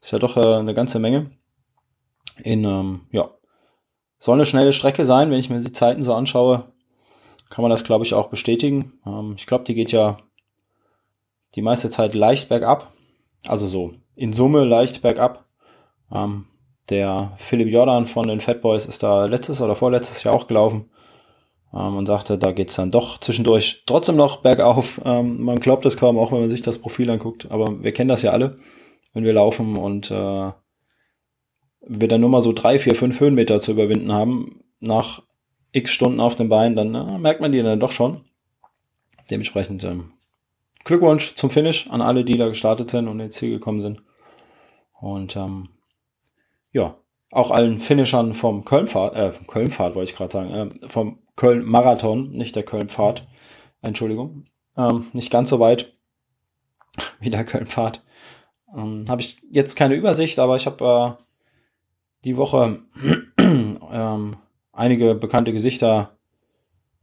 Ist 0.00 0.12
ja 0.12 0.18
doch 0.18 0.36
äh, 0.36 0.58
eine 0.58 0.74
ganze 0.74 0.98
Menge. 0.98 1.30
In, 2.42 2.64
ähm, 2.64 3.02
ja, 3.10 3.30
soll 4.18 4.34
eine 4.34 4.46
schnelle 4.46 4.72
Strecke 4.72 5.04
sein, 5.04 5.30
wenn 5.30 5.38
ich 5.38 5.50
mir 5.50 5.60
die 5.60 5.72
Zeiten 5.72 6.02
so 6.02 6.14
anschaue, 6.14 6.64
kann 7.50 7.62
man 7.62 7.70
das, 7.70 7.84
glaube 7.84 8.04
ich, 8.04 8.14
auch 8.14 8.28
bestätigen. 8.28 8.92
Ähm, 9.06 9.34
ich 9.36 9.46
glaube, 9.46 9.64
die 9.64 9.74
geht 9.74 9.92
ja 9.92 10.18
die 11.54 11.62
meiste 11.62 11.90
Zeit 11.90 12.14
leicht 12.14 12.48
bergab. 12.48 12.92
Also 13.46 13.66
so 13.66 13.94
in 14.14 14.32
Summe 14.32 14.64
leicht 14.64 15.02
bergab. 15.02 15.44
Ähm, 16.12 16.46
der 16.90 17.32
Philipp 17.36 17.68
Jordan 17.68 18.06
von 18.06 18.28
den 18.28 18.40
Fat 18.40 18.62
Boys 18.62 18.86
ist 18.86 19.02
da 19.02 19.26
letztes 19.26 19.60
oder 19.60 19.74
vorletztes 19.74 20.22
Jahr 20.22 20.34
auch 20.34 20.46
gelaufen 20.46 20.90
ähm, 21.74 21.96
und 21.96 22.06
sagte, 22.06 22.38
da 22.38 22.52
geht's 22.52 22.76
dann 22.76 22.90
doch 22.90 23.18
zwischendurch 23.18 23.82
trotzdem 23.86 24.16
noch 24.16 24.38
bergauf. 24.38 25.00
Ähm, 25.04 25.42
man 25.42 25.60
glaubt 25.60 25.84
es 25.84 25.96
kaum, 25.96 26.18
auch 26.18 26.32
wenn 26.32 26.40
man 26.40 26.50
sich 26.50 26.62
das 26.62 26.78
Profil 26.78 27.10
anguckt, 27.10 27.50
aber 27.50 27.82
wir 27.82 27.92
kennen 27.92 28.08
das 28.08 28.22
ja 28.22 28.30
alle, 28.30 28.58
wenn 29.12 29.24
wir 29.24 29.32
laufen 29.32 29.76
und 29.76 30.10
äh, 30.10 30.52
wir 31.86 32.08
dann 32.08 32.20
nur 32.20 32.30
mal 32.30 32.40
so 32.40 32.52
drei, 32.52 32.78
vier, 32.78 32.94
fünf 32.94 33.20
Höhenmeter 33.20 33.60
zu 33.60 33.72
überwinden 33.72 34.12
haben, 34.12 34.64
nach 34.80 35.22
x 35.72 35.92
Stunden 35.92 36.20
auf 36.20 36.36
dem 36.36 36.48
Bein, 36.48 36.76
dann 36.76 36.94
äh, 36.94 37.18
merkt 37.18 37.40
man 37.40 37.52
die 37.52 37.62
dann 37.62 37.80
doch 37.80 37.92
schon. 37.92 38.24
Dementsprechend 39.30 39.84
ähm, 39.84 40.12
Glückwunsch 40.84 41.34
zum 41.36 41.50
Finish 41.50 41.90
an 41.90 42.00
alle, 42.00 42.24
die 42.24 42.36
da 42.36 42.48
gestartet 42.48 42.90
sind 42.90 43.08
und 43.08 43.20
ins 43.20 43.34
Ziel 43.34 43.50
gekommen 43.50 43.80
sind. 43.80 44.02
Und 45.00 45.36
ähm, 45.36 45.68
ja, 46.72 46.96
auch 47.32 47.50
allen 47.50 47.80
Finishern 47.80 48.34
vom 48.34 48.64
Kölnfahrt, 48.64 49.14
äh, 49.14 49.32
vom 49.32 49.46
Kölnfahrt 49.46 49.94
wollte 49.94 50.10
ich 50.10 50.16
gerade 50.16 50.32
sagen, 50.32 50.50
äh, 50.82 50.88
vom 50.88 51.18
Köln-Marathon, 51.34 52.30
nicht 52.30 52.56
der 52.56 52.62
Kölnfahrt, 52.62 53.26
Entschuldigung, 53.82 54.44
ähm, 54.76 55.08
nicht 55.12 55.30
ganz 55.30 55.50
so 55.50 55.60
weit 55.60 55.94
wie 57.20 57.30
der 57.30 57.44
Kölnfahrt. 57.44 58.02
Ähm, 58.74 59.04
habe 59.08 59.20
ich 59.20 59.38
jetzt 59.50 59.76
keine 59.76 59.94
Übersicht, 59.94 60.38
aber 60.38 60.56
ich 60.56 60.66
habe 60.66 61.18
äh, 61.18 61.25
die 62.26 62.36
Woche 62.36 62.80
ähm, 63.38 64.36
einige 64.72 65.14
bekannte 65.14 65.52
Gesichter 65.52 66.18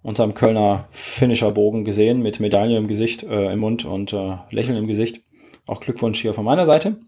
unterm 0.02 0.34
Kölner 0.34 0.88
Finisher-Bogen 0.92 1.86
gesehen 1.86 2.22
mit 2.22 2.42
Medaille 2.42 2.78
im 2.78 2.90
Gesicht, 2.90 3.24
äh, 3.24 3.54
im 3.54 3.60
Mund 3.60 3.86
und 3.86 4.12
äh, 4.12 4.38
Lächeln 4.52 4.78
im 4.78 4.86
Gesicht. 4.88 5.24
Auch 5.66 5.80
Glückwunsch 5.80 6.22
hier 6.22 6.34
von 6.34 6.44
meiner 6.44 6.66
Seite. 6.66 7.00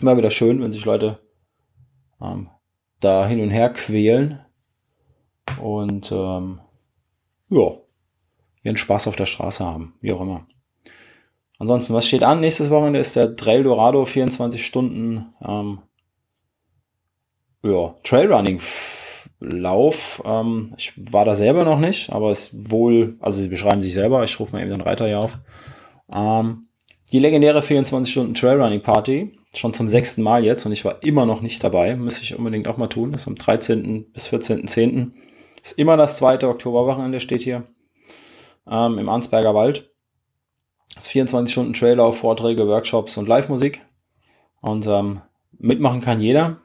Immer 0.00 0.16
wieder 0.16 0.32
schön, 0.32 0.60
wenn 0.60 0.72
sich 0.72 0.84
Leute 0.84 1.20
ähm, 2.20 2.50
da 2.98 3.26
hin 3.26 3.40
und 3.40 3.50
her 3.50 3.70
quälen 3.70 4.40
und 5.62 6.10
ähm, 6.10 6.60
ja, 7.50 7.70
ihren 8.64 8.76
Spaß 8.76 9.06
auf 9.06 9.14
der 9.14 9.26
Straße 9.26 9.64
haben, 9.64 9.94
wie 10.00 10.12
auch 10.12 10.20
immer. 10.20 10.48
Ansonsten, 11.60 11.94
was 11.94 12.08
steht 12.08 12.24
an? 12.24 12.40
Nächstes 12.40 12.68
Wochenende 12.68 12.98
ist 12.98 13.14
der 13.14 13.36
Trail 13.36 13.62
Dorado 13.62 14.04
24 14.04 14.66
Stunden 14.66 15.32
ähm, 15.40 15.78
ja, 17.70 17.94
Trailrunning 18.02 18.60
Lauf. 19.40 20.22
Ähm, 20.24 20.74
ich 20.78 20.92
war 20.96 21.24
da 21.24 21.34
selber 21.34 21.64
noch 21.64 21.78
nicht, 21.78 22.10
aber 22.10 22.30
es 22.30 22.50
wohl, 22.70 23.16
also 23.20 23.40
sie 23.40 23.48
beschreiben 23.48 23.82
sich 23.82 23.94
selber, 23.94 24.24
ich 24.24 24.40
rufe 24.40 24.52
mal 24.52 24.62
eben 24.62 24.70
den 24.70 24.80
Reiter 24.80 25.06
hier 25.06 25.20
auf. 25.20 25.38
Ähm, 26.10 26.68
die 27.12 27.18
legendäre 27.18 27.62
24 27.62 28.10
Stunden 28.10 28.34
Trailrunning 28.34 28.82
Party, 28.82 29.38
schon 29.54 29.74
zum 29.74 29.88
sechsten 29.88 30.22
Mal 30.22 30.44
jetzt 30.44 30.64
und 30.66 30.72
ich 30.72 30.84
war 30.84 31.02
immer 31.02 31.26
noch 31.26 31.42
nicht 31.42 31.62
dabei, 31.62 31.96
müsste 31.96 32.22
ich 32.22 32.36
unbedingt 32.36 32.66
auch 32.66 32.78
mal 32.78 32.88
tun, 32.88 33.12
das 33.12 33.22
ist 33.22 33.28
am 33.28 33.36
13. 33.36 34.10
bis 34.12 34.28
14.10. 34.28 35.12
Ist 35.62 35.78
immer 35.78 35.96
das 35.96 36.16
zweite 36.16 36.48
Oktoberwochenende, 36.48 37.20
steht 37.20 37.42
hier, 37.42 37.64
ähm, 38.70 38.98
im 38.98 39.08
Ansberger 39.08 39.54
Wald. 39.54 39.90
Das 40.94 41.08
24 41.08 41.52
Stunden 41.52 41.74
Traillauf, 41.74 42.18
Vorträge, 42.18 42.66
Workshops 42.66 43.18
und 43.18 43.28
Live-Musik. 43.28 43.84
Und 44.62 44.86
ähm, 44.86 45.20
mitmachen 45.58 46.00
kann 46.00 46.20
jeder. 46.20 46.62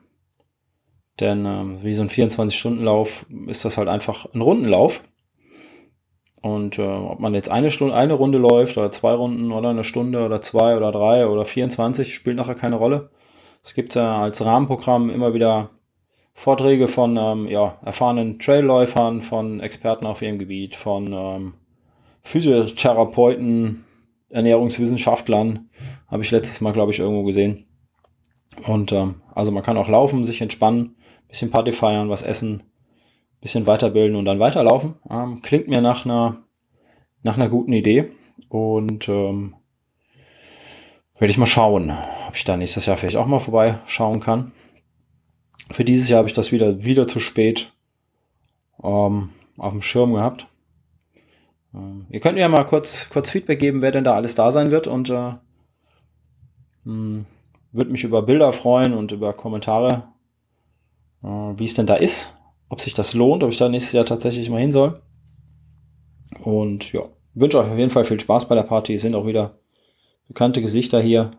Denn 1.19 1.45
ähm, 1.45 1.79
wie 1.83 1.93
so 1.93 2.01
ein 2.01 2.09
24-Stunden-Lauf 2.09 3.25
ist 3.47 3.65
das 3.65 3.77
halt 3.77 3.89
einfach 3.89 4.25
ein 4.33 4.41
Rundenlauf. 4.41 5.03
Und 6.41 6.79
äh, 6.79 6.81
ob 6.81 7.19
man 7.19 7.35
jetzt 7.35 7.51
eine 7.51 7.69
Stunde, 7.69 7.95
eine 7.95 8.13
Runde 8.13 8.39
läuft 8.39 8.77
oder 8.77 8.91
zwei 8.91 9.13
Runden 9.13 9.51
oder 9.51 9.69
eine 9.69 9.83
Stunde 9.83 10.25
oder 10.25 10.41
zwei 10.41 10.75
oder 10.75 10.91
drei 10.91 11.27
oder 11.27 11.45
24, 11.45 12.15
spielt 12.15 12.37
nachher 12.37 12.55
keine 12.55 12.77
Rolle. 12.77 13.11
Es 13.63 13.75
gibt 13.75 13.95
äh, 13.95 13.99
als 13.99 14.43
Rahmenprogramm 14.43 15.11
immer 15.11 15.35
wieder 15.35 15.69
Vorträge 16.33 16.87
von 16.87 17.17
ähm, 17.17 17.47
ja, 17.47 17.77
erfahrenen 17.85 18.39
Trailläufern, 18.39 19.21
von 19.21 19.59
Experten 19.59 20.07
auf 20.07 20.23
ihrem 20.23 20.39
Gebiet, 20.39 20.75
von 20.75 21.13
ähm, 21.13 21.53
Physiotherapeuten, 22.23 23.85
Ernährungswissenschaftlern. 24.29 25.69
Habe 26.07 26.23
ich 26.23 26.31
letztes 26.31 26.61
Mal, 26.61 26.73
glaube 26.73 26.91
ich, 26.91 26.99
irgendwo 26.99 27.23
gesehen. 27.23 27.67
Und 28.65 28.91
ähm, 28.91 29.21
also 29.35 29.51
man 29.51 29.63
kann 29.63 29.77
auch 29.77 29.87
laufen, 29.87 30.25
sich 30.25 30.41
entspannen, 30.41 30.95
bisschen 31.31 31.49
Party 31.49 31.71
feiern, 31.71 32.09
was 32.09 32.21
essen, 32.21 32.63
bisschen 33.39 33.65
weiterbilden 33.65 34.15
und 34.17 34.25
dann 34.25 34.39
weiterlaufen. 34.39 34.95
Ähm, 35.09 35.41
klingt 35.41 35.67
mir 35.67 35.81
nach 35.81 36.05
einer, 36.05 36.43
nach 37.23 37.35
einer 37.35 37.49
guten 37.49 37.73
Idee. 37.73 38.11
Und 38.49 39.07
ähm, 39.07 39.55
werde 41.17 41.31
ich 41.31 41.37
mal 41.37 41.47
schauen, 41.47 41.91
ob 42.27 42.35
ich 42.35 42.43
da 42.43 42.57
nächstes 42.57 42.85
Jahr 42.85 42.97
vielleicht 42.97 43.15
auch 43.15 43.27
mal 43.27 43.39
vorbeischauen 43.39 44.19
kann. 44.19 44.51
Für 45.71 45.85
dieses 45.85 46.09
Jahr 46.09 46.17
habe 46.19 46.27
ich 46.27 46.33
das 46.33 46.51
wieder, 46.51 46.83
wieder 46.83 47.07
zu 47.07 47.19
spät 47.19 47.71
ähm, 48.83 49.29
auf 49.57 49.71
dem 49.71 49.81
Schirm 49.81 50.13
gehabt. 50.13 50.47
Ähm, 51.73 52.07
ihr 52.09 52.19
könnt 52.19 52.35
mir 52.35 52.41
ja 52.41 52.49
mal 52.49 52.65
kurz, 52.65 53.09
kurz 53.09 53.29
Feedback 53.29 53.59
geben, 53.59 53.81
wer 53.81 53.91
denn 53.91 54.03
da 54.03 54.15
alles 54.15 54.35
da 54.35 54.51
sein 54.51 54.71
wird 54.71 54.87
und 54.87 55.09
äh, 55.09 55.33
hm, 56.83 57.25
würde 57.71 57.91
mich 57.91 58.03
über 58.03 58.21
Bilder 58.23 58.51
freuen 58.51 58.93
und 58.93 59.13
über 59.13 59.31
Kommentare, 59.31 60.10
wie 61.21 61.65
es 61.65 61.73
denn 61.73 61.85
da 61.85 61.95
ist, 61.95 62.41
ob 62.69 62.81
sich 62.81 62.93
das 62.93 63.13
lohnt, 63.13 63.43
ob 63.43 63.49
ich 63.49 63.57
da 63.57 63.69
nächstes 63.69 63.93
Jahr 63.93 64.05
tatsächlich 64.05 64.49
mal 64.49 64.61
hin 64.61 64.71
soll. 64.71 65.01
Und 66.43 66.91
ja, 66.93 67.03
wünsche 67.33 67.59
euch 67.59 67.69
auf 67.69 67.77
jeden 67.77 67.91
Fall 67.91 68.05
viel 68.05 68.19
Spaß 68.19 68.47
bei 68.47 68.55
der 68.55 68.63
Party. 68.63 68.93
Es 68.95 69.01
sind 69.01 69.15
auch 69.15 69.25
wieder 69.27 69.59
bekannte 70.27 70.61
Gesichter 70.61 71.01
hier. 71.01 71.31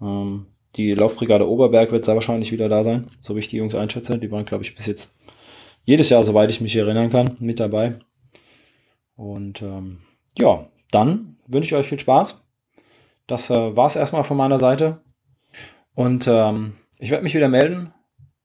Ähm, 0.00 0.46
die 0.76 0.94
Laufbrigade 0.94 1.48
Oberberg 1.48 1.92
wird 1.92 2.04
sehr 2.04 2.14
wahrscheinlich 2.14 2.52
wieder 2.52 2.68
da 2.68 2.82
sein, 2.82 3.10
so 3.20 3.34
wie 3.34 3.40
ich 3.40 3.48
die 3.48 3.56
Jungs 3.56 3.74
einschätze. 3.74 4.18
Die 4.18 4.30
waren, 4.30 4.44
glaube 4.44 4.64
ich, 4.64 4.74
bis 4.74 4.86
jetzt 4.86 5.14
jedes 5.84 6.08
Jahr, 6.08 6.24
soweit 6.24 6.50
ich 6.50 6.60
mich 6.60 6.74
erinnern 6.76 7.10
kann, 7.10 7.36
mit 7.38 7.60
dabei. 7.60 7.98
Und 9.14 9.62
ähm, 9.62 10.00
ja, 10.36 10.66
dann 10.90 11.36
wünsche 11.46 11.68
ich 11.68 11.74
euch 11.74 11.86
viel 11.86 12.00
Spaß. 12.00 12.44
Das 13.26 13.50
äh, 13.50 13.76
war 13.76 13.86
es 13.86 13.96
erstmal 13.96 14.24
von 14.24 14.36
meiner 14.36 14.58
Seite. 14.58 15.00
Und 15.94 16.26
ähm, 16.28 16.74
ich 16.98 17.10
werde 17.10 17.24
mich 17.24 17.34
wieder 17.34 17.48
melden 17.48 17.92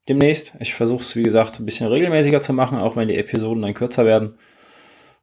demnächst. 0.09 0.53
Ich 0.59 0.73
versuche 0.73 1.01
es, 1.01 1.15
wie 1.15 1.23
gesagt, 1.23 1.59
ein 1.59 1.65
bisschen 1.65 1.87
regelmäßiger 1.87 2.41
zu 2.41 2.53
machen, 2.53 2.77
auch 2.77 2.95
wenn 2.95 3.07
die 3.07 3.17
Episoden 3.17 3.61
dann 3.61 3.73
kürzer 3.73 4.05
werden. 4.05 4.37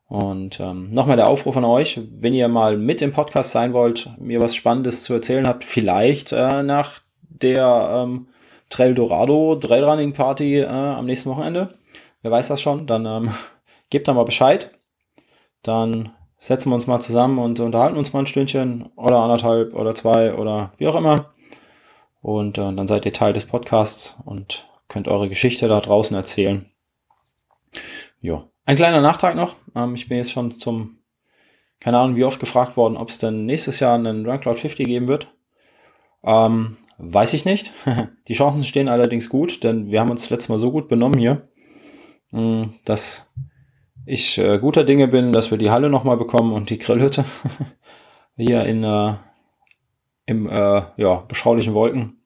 Und 0.08 0.58
ähm, 0.58 0.90
nochmal 0.90 1.16
der 1.16 1.28
Aufruf 1.28 1.56
an 1.56 1.64
euch, 1.64 2.00
wenn 2.10 2.32
ihr 2.32 2.48
mal 2.48 2.78
mit 2.78 3.02
im 3.02 3.12
Podcast 3.12 3.52
sein 3.52 3.74
wollt, 3.74 4.10
mir 4.18 4.40
was 4.40 4.56
Spannendes 4.56 5.04
zu 5.04 5.12
erzählen 5.12 5.46
habt, 5.46 5.64
vielleicht 5.64 6.32
äh, 6.32 6.62
nach 6.62 7.00
der 7.20 8.04
ähm, 8.06 8.28
Trail 8.70 8.94
Dorado 8.94 9.56
Trailrunning 9.56 10.14
Party 10.14 10.60
äh, 10.60 10.66
am 10.66 11.04
nächsten 11.04 11.28
Wochenende. 11.28 11.74
Wer 12.22 12.30
weiß 12.30 12.48
das 12.48 12.60
schon, 12.60 12.86
dann 12.86 13.04
ähm, 13.04 13.30
gebt 13.90 14.08
da 14.08 14.14
mal 14.14 14.24
Bescheid. 14.24 14.70
Dann 15.62 16.12
setzen 16.38 16.70
wir 16.70 16.74
uns 16.74 16.86
mal 16.86 17.00
zusammen 17.00 17.38
und 17.38 17.60
unterhalten 17.60 17.98
uns 17.98 18.12
mal 18.12 18.20
ein 18.20 18.26
Stündchen 18.26 18.90
oder 18.96 19.18
anderthalb 19.18 19.74
oder 19.74 19.94
zwei 19.94 20.34
oder 20.34 20.72
wie 20.78 20.86
auch 20.86 20.96
immer. 20.96 21.34
Und 22.22 22.56
äh, 22.56 22.74
dann 22.74 22.88
seid 22.88 23.04
ihr 23.04 23.12
Teil 23.12 23.34
des 23.34 23.44
Podcasts 23.44 24.18
und 24.24 24.67
könnt 24.88 25.08
eure 25.08 25.28
Geschichte 25.28 25.68
da 25.68 25.80
draußen 25.80 26.16
erzählen. 26.16 26.66
Ja, 28.20 28.48
ein 28.64 28.76
kleiner 28.76 29.00
Nachtrag 29.00 29.36
noch. 29.36 29.56
Ähm, 29.74 29.94
ich 29.94 30.08
bin 30.08 30.18
jetzt 30.18 30.32
schon 30.32 30.58
zum, 30.58 30.98
keine 31.80 31.98
Ahnung, 31.98 32.16
wie 32.16 32.24
oft 32.24 32.40
gefragt 32.40 32.76
worden, 32.76 32.96
ob 32.96 33.10
es 33.10 33.18
denn 33.18 33.46
nächstes 33.46 33.80
Jahr 33.80 33.94
einen 33.94 34.26
RunCloud 34.26 34.58
50 34.58 34.86
geben 34.86 35.08
wird. 35.08 35.32
Ähm, 36.24 36.78
weiß 36.98 37.34
ich 37.34 37.44
nicht. 37.44 37.72
Die 38.28 38.34
Chancen 38.34 38.64
stehen 38.64 38.88
allerdings 38.88 39.28
gut, 39.28 39.62
denn 39.62 39.90
wir 39.90 40.00
haben 40.00 40.10
uns 40.10 40.30
letztes 40.30 40.48
Mal 40.48 40.58
so 40.58 40.72
gut 40.72 40.88
benommen 40.88 41.18
hier, 41.18 41.48
mh, 42.30 42.40
mm, 42.40 42.74
dass 42.84 43.32
ich 44.06 44.38
äh, 44.38 44.58
guter 44.58 44.84
Dinge 44.84 45.06
bin, 45.06 45.32
dass 45.32 45.50
wir 45.50 45.58
die 45.58 45.70
Halle 45.70 45.90
nochmal 45.90 46.16
bekommen 46.16 46.54
und 46.54 46.70
die 46.70 46.78
Grillhütte 46.78 47.26
hier 48.36 48.64
in 48.64 48.82
äh, 48.82 49.14
im 50.28 50.46
äh, 50.46 50.82
ja, 50.96 51.24
beschaulichen 51.26 51.72
Wolken. 51.72 52.20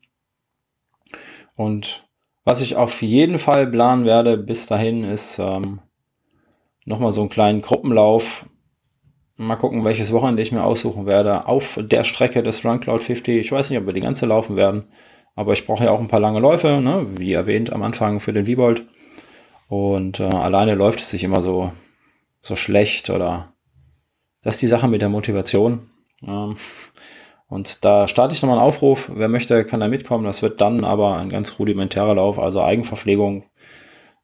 Und 1.55 2.09
was 2.45 2.63
ich 2.63 2.77
auf 2.77 3.03
jeden 3.03 3.39
Fall 3.39 3.67
planen 3.67 4.05
werde 4.05 4.37
bis 4.37 4.67
dahin 4.67 5.05
ist 5.05 5.39
ähm, 5.39 5.81
nochmal 6.85 7.13
so 7.13 7.21
einen 7.21 7.31
kleinen 7.31 7.61
Gruppenlauf. 7.61 8.47
Mal 9.37 9.57
gucken, 9.57 9.85
welches 9.85 10.13
Wochenende 10.13 10.43
ich 10.43 10.53
mir 10.53 10.65
aussuchen 10.65 11.07
werde. 11.07 11.47
Auf 11.47 11.79
der 11.83 12.05
Strecke 12.05 12.43
des 12.43 12.65
Run 12.65 12.81
Cloud 12.81 13.03
50. 13.03 13.41
Ich 13.41 13.53
weiß 13.53 13.71
nicht, 13.71 13.79
ob 13.79 13.87
wir 13.87 13.93
die 13.93 14.01
ganze 14.01 14.27
laufen 14.27 14.57
werden. 14.57 14.85
Aber 15.35 15.53
ich 15.55 15.67
brauche 15.67 15.85
ja 15.85 15.91
auch 15.91 16.01
ein 16.01 16.09
paar 16.09 16.21
lange 16.21 16.41
Läufe, 16.41 16.81
ne? 16.81 17.07
wie 17.17 17.33
erwähnt 17.33 17.73
am 17.73 17.83
Anfang 17.83 18.21
für 18.21 18.33
den 18.33 18.47
Viebold. 18.47 18.87
Und 19.69 20.21
äh, 20.21 20.25
alleine 20.25 20.75
läuft 20.75 21.01
es 21.01 21.11
sich 21.11 21.25
immer 21.25 21.41
so, 21.41 21.73
so 22.43 22.57
schlecht 22.57 23.09
oder 23.09 23.55
das 24.43 24.57
ist 24.57 24.63
die 24.63 24.67
Sache 24.67 24.89
mit 24.89 25.01
der 25.01 25.09
Motivation. 25.09 25.91
Ähm, 26.27 26.57
und 27.53 27.85
da 27.85 28.09
starte 28.09 28.35
ich 28.35 28.41
nochmal 28.41 28.57
einen 28.57 28.67
Aufruf. 28.67 29.11
Wer 29.15 29.29
möchte, 29.29 29.67
kann 29.67 29.81
da 29.81 29.89
mitkommen. 29.89 30.25
Das 30.25 30.41
wird 30.41 30.63
dann 30.63 30.85
aber 30.85 31.19
ein 31.19 31.29
ganz 31.29 31.59
rudimentärer 31.59 32.15
Lauf, 32.15 32.39
also 32.39 32.63
Eigenverpflegung 32.63 33.45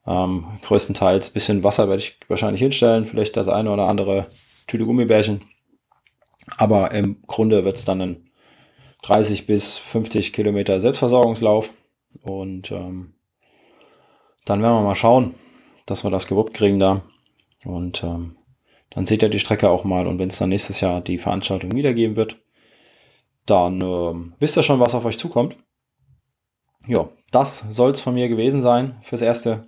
ähm, 0.07 0.47
größtenteils 0.63 1.29
bisschen 1.29 1.63
Wasser 1.63 1.89
werde 1.89 2.01
ich 2.01 2.19
wahrscheinlich 2.29 2.63
hinstellen, 2.63 3.05
vielleicht 3.05 3.37
das 3.37 3.47
eine 3.47 3.71
oder 3.71 3.87
andere 3.87 4.29
Tüte 4.67 4.87
Gummibärchen. 4.87 5.43
Aber 6.57 6.93
im 6.93 7.21
Grunde 7.27 7.67
wird 7.67 7.77
es 7.77 7.85
dann 7.85 8.01
ein 8.01 8.31
30 9.03 9.47
bis 9.47 9.77
50 9.77 10.33
Kilometer 10.33 10.81
Selbstversorgungslauf. 10.81 11.71
Und 12.23 12.73
ähm, 12.73 13.13
dann 14.47 14.63
werden 14.63 14.73
wir 14.73 14.81
mal 14.81 14.97
schauen, 14.97 15.35
dass 15.85 16.03
wir 16.03 16.11
das 16.11 16.29
gewuppt 16.29 16.55
kriegen 16.55 16.79
da. 16.79 17.03
Und 17.67 18.03
ähm, 18.03 18.39
dann 18.89 19.05
seht 19.05 19.21
ihr 19.21 19.29
die 19.29 19.39
Strecke 19.39 19.69
auch 19.69 19.85
mal. 19.85 20.07
Und 20.07 20.19
wenn 20.19 20.31
es 20.31 20.39
dann 20.39 20.49
nächstes 20.49 20.81
Jahr 20.81 21.03
die 21.03 21.19
Veranstaltung 21.19 21.73
wiedergeben 21.73 22.17
wird, 22.17 22.39
dann 23.51 23.81
ähm, 23.81 24.35
wisst 24.39 24.57
ihr 24.57 24.63
schon, 24.63 24.81
was 24.81 24.95
auf 24.95 25.05
euch 25.05 25.19
zukommt. 25.19 25.57
Ja, 26.87 27.09
das 27.31 27.61
soll 27.69 27.91
es 27.91 28.01
von 28.01 28.15
mir 28.15 28.29
gewesen 28.29 28.61
sein 28.61 28.99
fürs 29.03 29.23
Erste. 29.23 29.65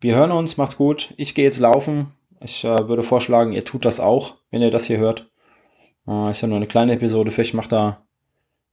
Wir 0.00 0.16
hören 0.16 0.32
uns, 0.32 0.56
macht's 0.56 0.76
gut. 0.76 1.14
Ich 1.16 1.34
gehe 1.34 1.44
jetzt 1.44 1.60
laufen. 1.60 2.12
Ich 2.40 2.64
äh, 2.64 2.88
würde 2.88 3.04
vorschlagen, 3.04 3.52
ihr 3.52 3.64
tut 3.64 3.84
das 3.84 4.00
auch, 4.00 4.36
wenn 4.50 4.62
ihr 4.62 4.70
das 4.70 4.86
hier 4.86 4.98
hört. 4.98 5.30
Äh, 6.08 6.30
ist 6.30 6.40
ja 6.40 6.48
nur 6.48 6.56
eine 6.56 6.66
kleine 6.66 6.92
Episode. 6.94 7.30
Vielleicht 7.30 7.54
macht 7.54 7.70
da, 7.70 8.04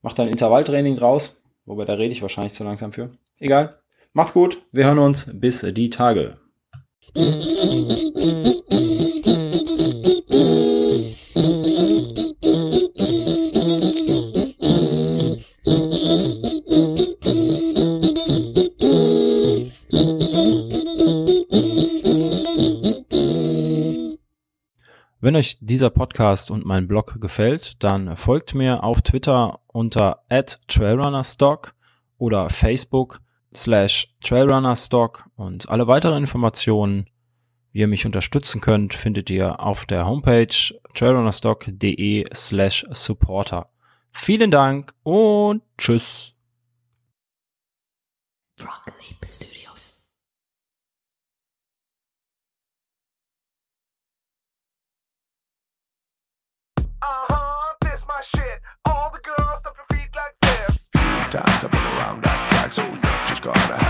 macht 0.01 0.17
da 0.17 0.23
ein 0.23 0.29
Intervalltraining 0.29 0.95
draus. 0.95 1.41
Wobei, 1.65 1.85
da 1.85 1.93
rede 1.93 2.11
ich 2.11 2.23
wahrscheinlich 2.23 2.53
zu 2.53 2.63
langsam 2.63 2.91
für. 2.91 3.11
Egal. 3.37 3.79
Macht's 4.13 4.33
gut. 4.33 4.57
Wir 4.71 4.85
hören 4.85 4.97
uns. 4.97 5.29
Bis 5.31 5.61
die 5.61 5.91
Tage. 5.91 6.39
Wenn 25.29 25.35
euch 25.35 25.59
dieser 25.61 25.91
Podcast 25.91 26.49
und 26.49 26.65
mein 26.65 26.87
Blog 26.87 27.21
gefällt, 27.21 27.83
dann 27.83 28.17
folgt 28.17 28.55
mir 28.55 28.83
auf 28.83 29.03
Twitter 29.03 29.59
unter 29.67 30.23
@trailrunnerstock 30.67 31.75
oder 32.17 32.49
Facebook 32.49 33.21
slash 33.53 34.07
trailrunnerstock 34.23 35.29
und 35.35 35.69
alle 35.69 35.85
weiteren 35.85 36.23
Informationen, 36.23 37.11
wie 37.71 37.81
ihr 37.81 37.87
mich 37.87 38.07
unterstützen 38.07 38.59
könnt, 38.59 38.95
findet 38.95 39.29
ihr 39.29 39.59
auf 39.59 39.85
der 39.85 40.07
Homepage 40.07 40.47
trailrunnerstock.de 40.95 42.25
slash 42.33 42.87
supporter. 42.89 43.69
Vielen 44.11 44.49
Dank 44.49 44.95
und 45.03 45.61
tschüss. 45.77 46.33
Uh-huh, 57.09 57.73
this 57.81 58.03
my 58.07 58.21
shit. 58.21 58.61
All 58.85 59.11
the 59.11 59.19
girls 59.21 59.57
stomp 59.57 59.77
your 59.77 59.97
feet 59.97 60.09
like 60.15 60.35
this. 60.43 60.87
Times 61.31 61.63
I've 61.63 61.71
been 61.71 61.81
around 61.81 62.23
that 62.23 62.49
track, 62.51 62.71
so 62.71 62.87
not 63.01 63.27
just 63.27 63.41
gonna 63.41 63.88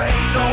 ain't 0.00 0.32
no 0.34 0.47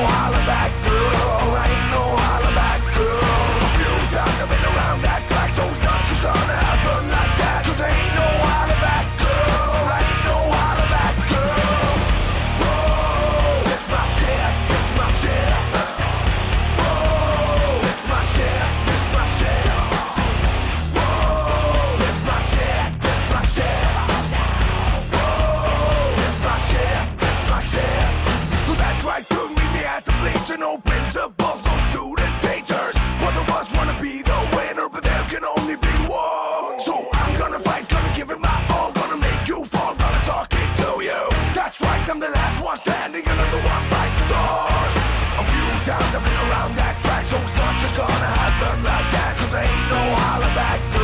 That's 46.66 46.78
that 46.78 47.04
track, 47.04 47.26
so 47.26 47.38
it's 47.38 47.54
not 47.54 47.80
just 47.80 47.96
gonna 47.96 48.10
happen 48.10 48.84
like 48.84 49.12
that, 49.14 49.38
cause 49.38 49.54
I 49.54 49.62
ain't 49.62 49.90
no 49.92 50.16
holler 50.18 50.56
back. 50.56 50.95